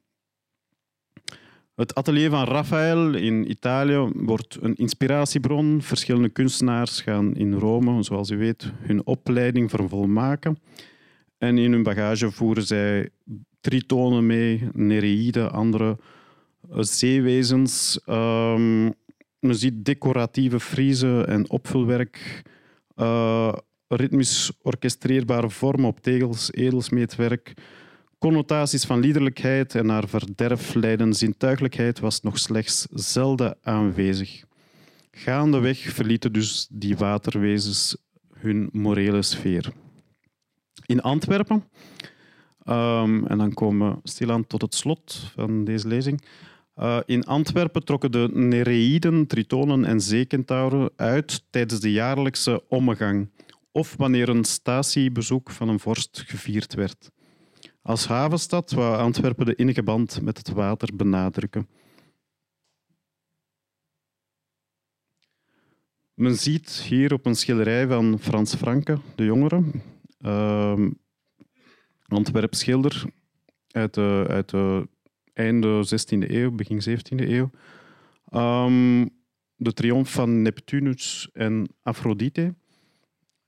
[1.79, 5.83] het atelier van Raphaël in Italië wordt een inspiratiebron.
[5.83, 10.59] Verschillende kunstenaars gaan in Rome, zoals u weet, hun opleiding vervolmaken.
[11.39, 13.09] En in hun bagage voeren zij
[13.61, 15.99] tritonen mee, nereïden, andere
[16.71, 18.01] zeewezens.
[18.09, 18.85] Um,
[19.39, 22.43] je ziet decoratieve friezen en opvulwerk,
[22.97, 23.53] uh,
[23.89, 27.55] ritmisch orchestreerbare vormen op tegels, edelsmeetwerk.
[28.19, 34.45] Connotaties van liederlijkheid en naar verderf leidende zintuigelijkheid was nog slechts zelden aanwezig.
[35.11, 37.97] Gaandeweg verlieten dus die waterwezens
[38.33, 39.73] hun morele sfeer.
[40.87, 41.65] In Antwerpen,
[42.65, 46.25] um, en dan komen we stilaan tot het slot van deze lezing,
[46.77, 53.31] uh, in Antwerpen trokken de Nereïden, Tritonen en Zeekentauren uit tijdens de jaarlijkse ommegang
[53.73, 57.11] of wanneer een statiebezoek van een vorst gevierd werd.
[57.89, 61.69] Als havenstad wou Antwerpen de innige band met het water benadrukken.
[66.15, 69.63] Men ziet hier op een schilderij van Frans Franke, de jongere,
[70.21, 70.87] uh,
[72.07, 73.05] Antwerp schilder
[73.71, 74.89] uit de, uit de
[75.33, 77.51] einde 16e eeuw, begin 17e eeuw.
[78.33, 79.11] Um,
[79.57, 82.55] de triomf van Neptunus en Aphrodite.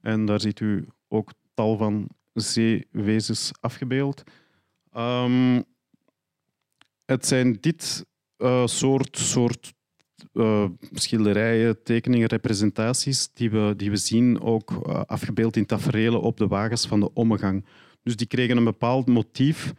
[0.01, 4.22] En daar ziet u ook tal van zeewezens afgebeeld.
[4.97, 5.64] Um,
[7.05, 8.07] het zijn dit
[8.39, 9.74] uh, soort, soort
[10.33, 16.37] uh, schilderijen, tekeningen, representaties die we, die we zien ook uh, afgebeeld in tafereelen op
[16.37, 17.64] de wagens van de ommegang.
[18.03, 19.72] Dus die kregen een bepaald motief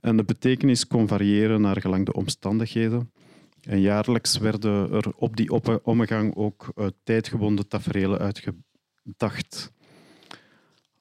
[0.00, 3.12] en de betekenis kon variëren naar gelang de omstandigheden.
[3.60, 5.50] En jaarlijks werden er op die
[5.82, 6.72] ommegang ook
[7.04, 9.72] tijdgebonden tafereelen uitgedacht.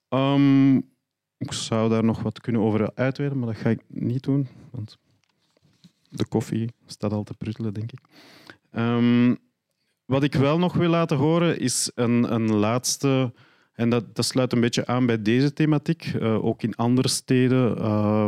[0.09, 0.75] Um,
[1.37, 4.97] ik zou daar nog wat kunnen over uitweiden, maar dat ga ik niet doen, want
[6.09, 7.99] de koffie staat al te pruttelen, denk ik.
[8.71, 9.37] Um,
[10.05, 13.33] wat ik wel nog wil laten horen is een, een laatste,
[13.73, 17.77] en dat, dat, sluit een beetje aan bij deze thematiek, uh, ook in andere steden.
[17.77, 18.27] Uh,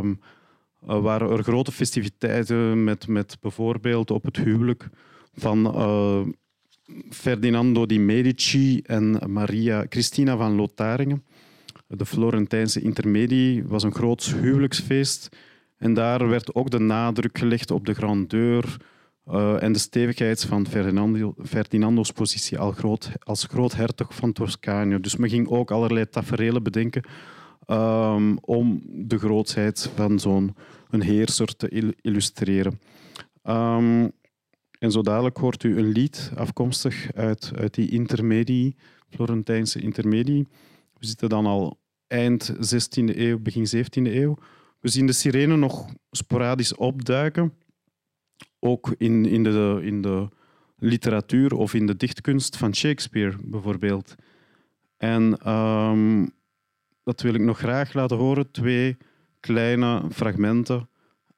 [0.88, 4.90] uh, waren er grote festiviteiten met, met bijvoorbeeld op het huwelijk
[5.34, 6.22] van uh,
[7.10, 11.24] Ferdinando di Medici en Maria Cristina van Lotharingen.
[11.98, 15.30] De Florentijnse intermedie was een groot huwelijksfeest.
[15.78, 18.78] En daar werd ook de nadruk gelegd op de grandeur
[19.28, 25.00] uh, en de stevigheid van Ferdinando, Ferdinando's positie als, groot, als groothertog van Toscanië.
[25.00, 27.04] Dus men ging ook allerlei tafereelen bedenken
[27.68, 30.56] um, om de grootheid van zo'n
[30.90, 32.80] heerser te illustreren.
[33.44, 34.12] Um,
[34.80, 38.76] en zo dadelijk hoort u een lied afkomstig uit, uit die intermedie,
[39.10, 40.48] Florentijnse intermedie.
[41.00, 44.38] We zitten dan al eind 16e eeuw, begin 17e eeuw.
[44.80, 47.54] We zien de sirene nog sporadisch opduiken,
[48.60, 50.30] ook in, in, de, in de
[50.78, 54.16] literatuur of in de dichtkunst van Shakespeare bijvoorbeeld.
[54.98, 56.32] En um,
[57.04, 58.52] dat wil ik nog graag laten horen.
[58.52, 58.98] Twee
[59.40, 60.90] kleine fragmenten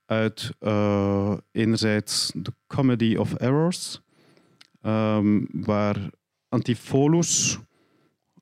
[0.05, 4.01] uit uh, enerzijds The Comedy of Errors,
[4.81, 6.09] um, waar
[6.49, 7.59] Antipholus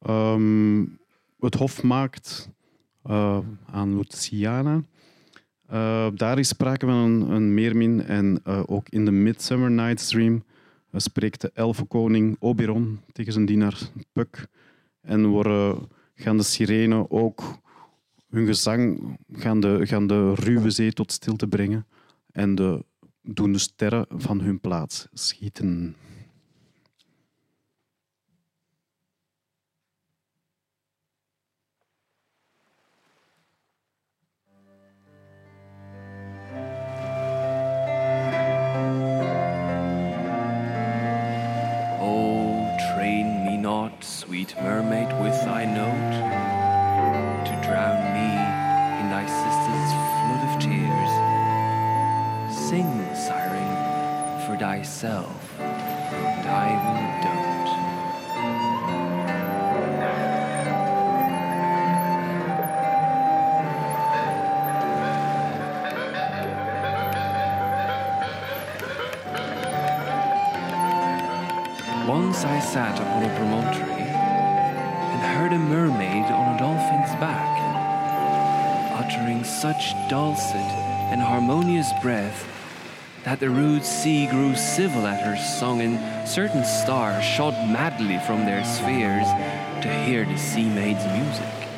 [0.07, 0.99] um,
[1.39, 2.49] het hof maakt
[3.05, 4.83] uh, aan Luciana.
[5.71, 10.43] Uh, daar is sprake van een, een meermin en ook in de Midsummer Night's Dream
[10.93, 13.77] spreekt de elfenkoning Oberon tegen zijn dienaar
[14.11, 14.47] Puck
[15.01, 17.59] en worden gaan de sirenen ook
[18.29, 21.87] hun gezang gaan de, gaan de ruwe zee tot stilte brengen
[22.31, 22.85] en de,
[23.21, 25.95] doen de sterren van hun plaats schieten.
[44.39, 46.13] sweet mermaid, with thy note,
[47.45, 48.29] to drown me
[49.01, 51.11] in thy sister's flood of tears.
[52.55, 53.71] Sing, siren,
[54.45, 57.69] for thyself, and I will dote.
[72.07, 74.08] Once I sat upon a promontory
[75.19, 77.59] and heard a mermaid on a dolphin's back,
[79.03, 80.55] uttering such dulcet
[81.11, 82.47] and harmonious breath
[83.25, 88.45] that the rude sea grew civil at her song, and certain stars shot madly from
[88.45, 89.27] their spheres
[89.83, 91.68] to hear the sea maid's music.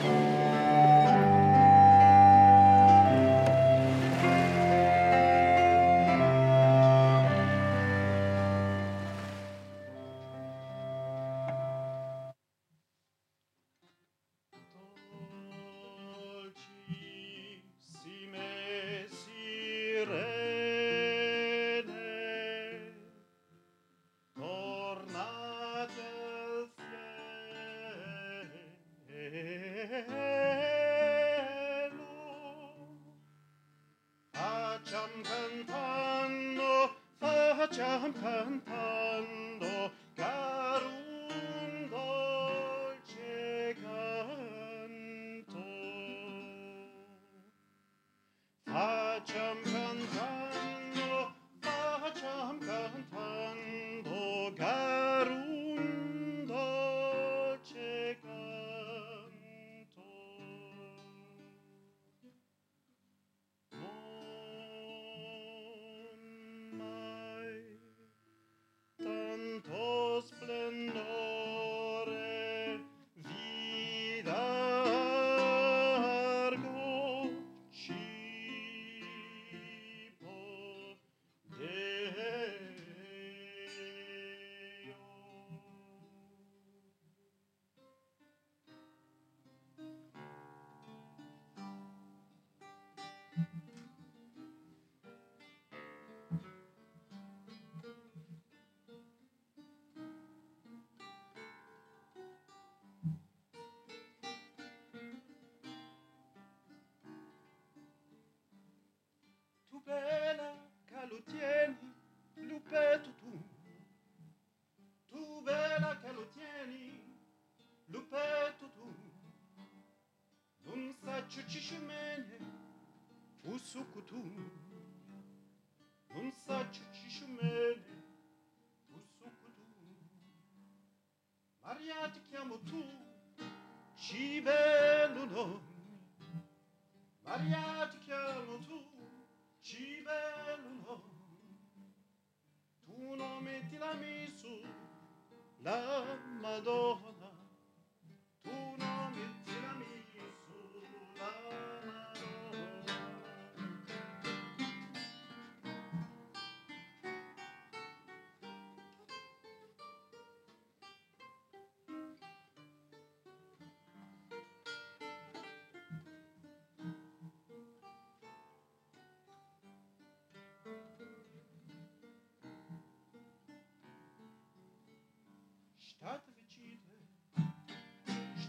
[124.12, 124.18] tú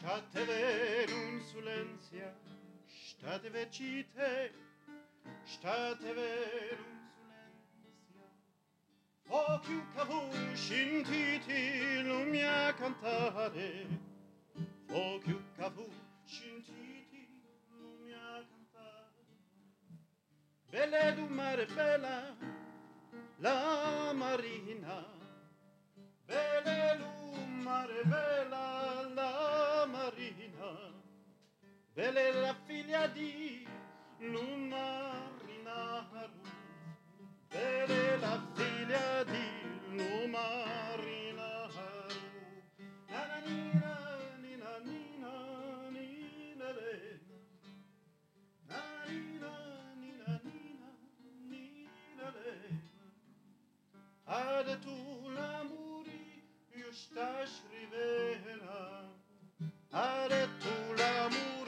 [0.02, 2.34] Stateve în insulenția,
[3.08, 4.52] stateve cite,
[5.44, 6.30] stateve
[6.72, 8.26] în insulenția.
[9.28, 11.62] Ochiul cavul și titi
[12.02, 13.86] lumea cantare,
[14.88, 15.92] ochiul cavul
[16.24, 17.28] scintiti,
[17.80, 19.24] lumia cantare.
[20.70, 22.36] Belle du mare bella,
[23.36, 25.06] la marina,
[26.26, 28.81] Belle du mare bella.
[31.94, 33.68] Bella figlia di
[34.20, 35.12] luna
[35.44, 36.40] rinaru,
[37.50, 39.46] bella figlia di
[39.92, 42.16] luna rinaru.
[43.10, 43.92] Na na ni na
[44.40, 45.32] ni na ni na
[45.92, 47.04] nina nina
[48.68, 49.52] nina nina ni na
[50.00, 50.88] nina nina nina
[51.44, 52.28] nina
[54.48, 54.96] ni na tu
[55.28, 56.40] l'amori
[56.72, 58.80] io sta scrivera.
[59.92, 61.61] Ad tu l'amori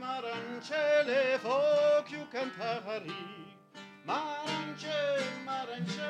[0.00, 3.39] Marancelli, folk you can parry.
[4.10, 4.88] Maranço,
[5.44, 6.09] Maranço.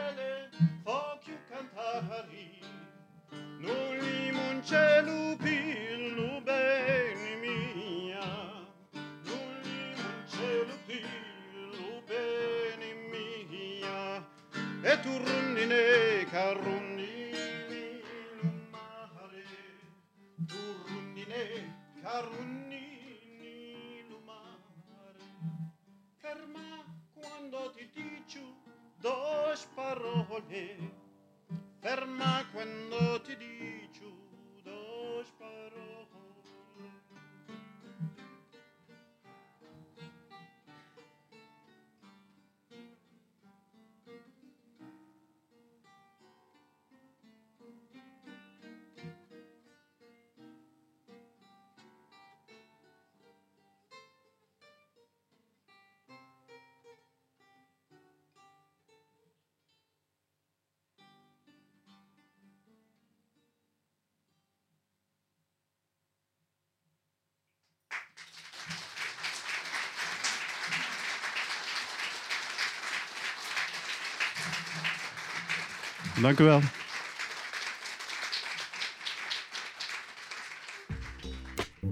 [76.21, 76.61] Dank u wel.